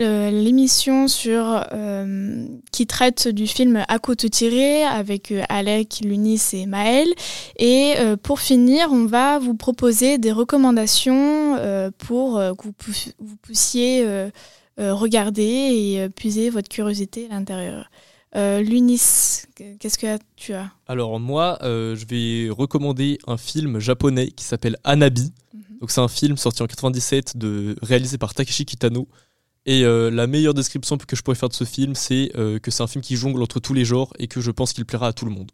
euh, 0.00 0.30
l'émission 0.32 1.06
sur 1.06 1.62
euh, 1.72 2.44
qui 2.72 2.88
traite 2.88 3.28
du 3.28 3.46
film 3.46 3.84
À 3.86 3.98
côte 4.00 4.28
tirée 4.30 4.82
avec 4.82 5.30
euh, 5.30 5.42
Alec, 5.48 6.00
Lunis 6.02 6.42
et 6.52 6.66
Maël. 6.66 7.06
Et 7.56 7.94
pour 8.24 8.40
finir, 8.40 8.88
on 8.90 9.06
va 9.06 9.38
vous 9.38 9.54
proposer 9.54 10.18
des 10.18 10.32
recommandations 10.32 11.56
pour 11.98 12.34
que 12.38 12.64
vous, 12.64 12.72
pu- 12.72 13.12
vous 13.20 13.36
puissiez 13.36 14.04
regarder 14.78 15.42
et 15.44 16.08
puiser 16.08 16.50
votre 16.50 16.68
curiosité 16.68 17.28
à 17.30 17.34
l'intérieur. 17.34 17.90
Euh, 18.36 18.60
Lunis, 18.60 19.42
qu'est-ce 19.78 19.98
que 19.98 20.18
tu 20.36 20.52
as? 20.52 20.70
Alors 20.86 21.18
moi, 21.18 21.58
euh, 21.62 21.96
je 21.96 22.06
vais 22.06 22.48
recommander 22.50 23.18
un 23.26 23.36
film 23.36 23.78
japonais 23.80 24.30
qui 24.30 24.44
s'appelle 24.44 24.76
Anabi. 24.84 25.32
Donc 25.80 25.90
c'est 25.90 26.00
un 26.00 26.08
film 26.08 26.36
sorti 26.36 26.62
en 26.62 26.66
97, 26.66 27.36
de, 27.36 27.74
réalisé 27.82 28.18
par 28.18 28.34
Takeshi 28.34 28.66
Kitano. 28.66 29.08
Et 29.66 29.84
euh, 29.84 30.10
la 30.10 30.26
meilleure 30.26 30.54
description 30.54 30.96
que 30.96 31.16
je 31.16 31.22
pourrais 31.22 31.36
faire 31.36 31.48
de 31.48 31.54
ce 31.54 31.64
film, 31.64 31.94
c'est 31.94 32.30
que 32.34 32.70
c'est 32.70 32.82
un 32.82 32.86
film 32.86 33.02
qui 33.02 33.16
jongle 33.16 33.42
entre 33.42 33.60
tous 33.60 33.74
les 33.74 33.84
genres 33.84 34.12
et 34.18 34.28
que 34.28 34.40
je 34.40 34.50
pense 34.50 34.72
qu'il 34.72 34.84
plaira 34.84 35.08
à 35.08 35.12
tout 35.12 35.24
le 35.24 35.32
monde. 35.32 35.50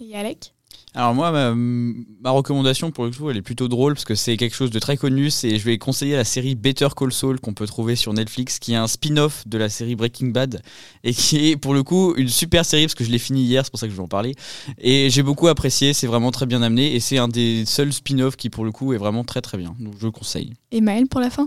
Et 0.00 0.16
Alec? 0.16 0.54
Alors 0.94 1.14
moi, 1.14 1.30
ma, 1.30 1.54
ma 1.54 2.30
recommandation 2.30 2.90
pour 2.90 3.04
le 3.04 3.10
coup, 3.10 3.30
elle 3.30 3.36
est 3.36 3.42
plutôt 3.42 3.68
drôle 3.68 3.94
parce 3.94 4.04
que 4.04 4.14
c'est 4.14 4.36
quelque 4.36 4.54
chose 4.56 4.70
de 4.70 4.78
très 4.78 4.96
connu. 4.96 5.30
C'est, 5.30 5.58
je 5.58 5.64
vais 5.64 5.78
conseiller 5.78 6.16
la 6.16 6.24
série 6.24 6.54
Better 6.54 6.88
Call 6.96 7.12
Saul 7.12 7.40
qu'on 7.40 7.54
peut 7.54 7.66
trouver 7.66 7.94
sur 7.94 8.12
Netflix, 8.12 8.58
qui 8.58 8.72
est 8.72 8.76
un 8.76 8.86
spin-off 8.86 9.46
de 9.46 9.58
la 9.58 9.68
série 9.68 9.96
Breaking 9.96 10.28
Bad 10.28 10.62
et 11.04 11.12
qui 11.12 11.50
est 11.50 11.56
pour 11.56 11.74
le 11.74 11.82
coup 11.82 12.14
une 12.16 12.28
super 12.28 12.64
série 12.64 12.86
parce 12.86 12.94
que 12.94 13.04
je 13.04 13.10
l'ai 13.10 13.18
fini 13.18 13.42
hier, 13.42 13.64
c'est 13.64 13.70
pour 13.70 13.78
ça 13.78 13.86
que 13.86 13.92
je 13.92 13.96
vais 13.96 14.02
en 14.02 14.08
parler. 14.08 14.34
Et 14.78 15.10
j'ai 15.10 15.22
beaucoup 15.22 15.48
apprécié, 15.48 15.92
c'est 15.92 16.06
vraiment 16.06 16.30
très 16.30 16.46
bien 16.46 16.62
amené 16.62 16.94
et 16.94 17.00
c'est 17.00 17.18
un 17.18 17.28
des 17.28 17.64
seuls 17.66 17.92
spin-offs 17.92 18.36
qui 18.36 18.50
pour 18.50 18.64
le 18.64 18.72
coup 18.72 18.92
est 18.92 18.98
vraiment 18.98 19.24
très 19.24 19.40
très 19.40 19.58
bien. 19.58 19.74
Donc 19.78 19.94
je 19.98 20.06
le 20.06 20.10
conseille. 20.10 20.54
Et 20.72 20.80
Maël 20.80 21.06
pour 21.06 21.20
la 21.20 21.30
fin? 21.30 21.46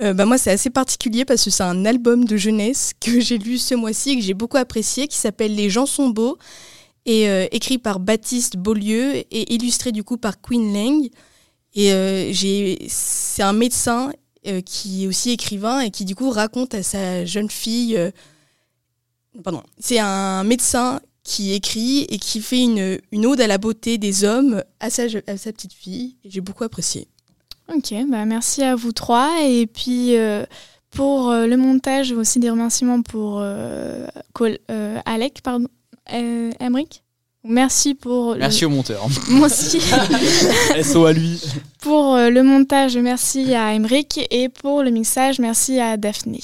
Euh, 0.00 0.14
bah 0.14 0.26
moi, 0.26 0.38
c'est 0.38 0.52
assez 0.52 0.70
particulier 0.70 1.24
parce 1.24 1.44
que 1.44 1.50
c'est 1.50 1.64
un 1.64 1.84
album 1.84 2.24
de 2.24 2.36
jeunesse 2.36 2.92
que 3.00 3.20
j'ai 3.20 3.36
lu 3.38 3.58
ce 3.58 3.74
mois-ci 3.74 4.10
et 4.10 4.16
que 4.16 4.22
j'ai 4.22 4.34
beaucoup 4.34 4.56
apprécié, 4.56 5.08
qui 5.08 5.16
s'appelle 5.16 5.54
Les 5.54 5.70
gens 5.70 5.86
sont 5.86 6.10
beaux, 6.10 6.38
euh, 7.08 7.46
écrit 7.52 7.78
par 7.78 8.00
Baptiste 8.00 8.56
Beaulieu 8.56 9.16
et 9.16 9.54
illustré 9.54 9.92
du 9.92 10.04
coup 10.04 10.16
par 10.18 10.40
Queen 10.40 10.72
Lang. 10.72 11.08
Et 11.74 11.92
euh, 11.92 12.32
j'ai, 12.32 12.78
c'est 12.88 13.42
un 13.42 13.52
médecin 13.52 14.12
euh, 14.46 14.60
qui 14.60 15.04
est 15.04 15.06
aussi 15.06 15.30
écrivain 15.30 15.80
et 15.80 15.90
qui 15.90 16.04
du 16.04 16.14
coup 16.14 16.30
raconte 16.30 16.74
à 16.74 16.82
sa 16.82 17.24
jeune 17.24 17.50
fille. 17.50 17.98
pardon, 19.42 19.62
c'est 19.78 19.98
un 19.98 20.44
médecin 20.44 21.00
qui 21.22 21.52
écrit 21.52 22.06
et 22.08 22.18
qui 22.18 22.40
fait 22.40 22.62
une, 22.62 22.98
une 23.12 23.26
ode 23.26 23.40
à 23.40 23.46
la 23.46 23.58
beauté 23.58 23.98
des 23.98 24.24
hommes 24.24 24.62
à 24.80 24.90
sa, 24.90 25.04
à 25.26 25.36
sa 25.36 25.52
petite 25.52 25.72
fille. 25.74 26.16
J'ai 26.24 26.40
beaucoup 26.40 26.64
apprécié. 26.64 27.06
Ok, 27.74 27.92
bah 28.08 28.24
merci 28.24 28.62
à 28.62 28.74
vous 28.74 28.92
trois. 28.92 29.42
Et 29.46 29.66
puis, 29.66 30.16
Pour 30.90 31.30
le 31.30 31.54
montage, 31.56 32.12
aussi 32.12 32.38
des 32.40 32.48
remerciements 32.48 33.02
pour 33.02 33.40
euh, 33.42 34.06
Col- 34.32 34.58
euh, 34.70 34.98
Alec, 35.04 35.42
pardon, 35.42 35.68
euh. 36.12 36.50
Merci 37.44 37.94
pour 37.94 38.34
le- 38.34 38.40
Merci 38.40 38.64
au 38.64 38.68
monteur. 38.70 39.06
moi 39.30 39.46
aussi. 39.46 39.80
SO 40.82 41.06
à 41.06 41.12
lui. 41.12 41.40
pour 41.80 42.14
euh, 42.14 42.30
le 42.30 42.42
montage, 42.42 42.96
merci 42.98 43.54
à 43.54 43.72
Emric 43.74 44.20
et 44.30 44.48
pour 44.48 44.82
le 44.82 44.90
mixage, 44.90 45.38
merci 45.38 45.78
à 45.80 45.96
Daphné. 45.96 46.40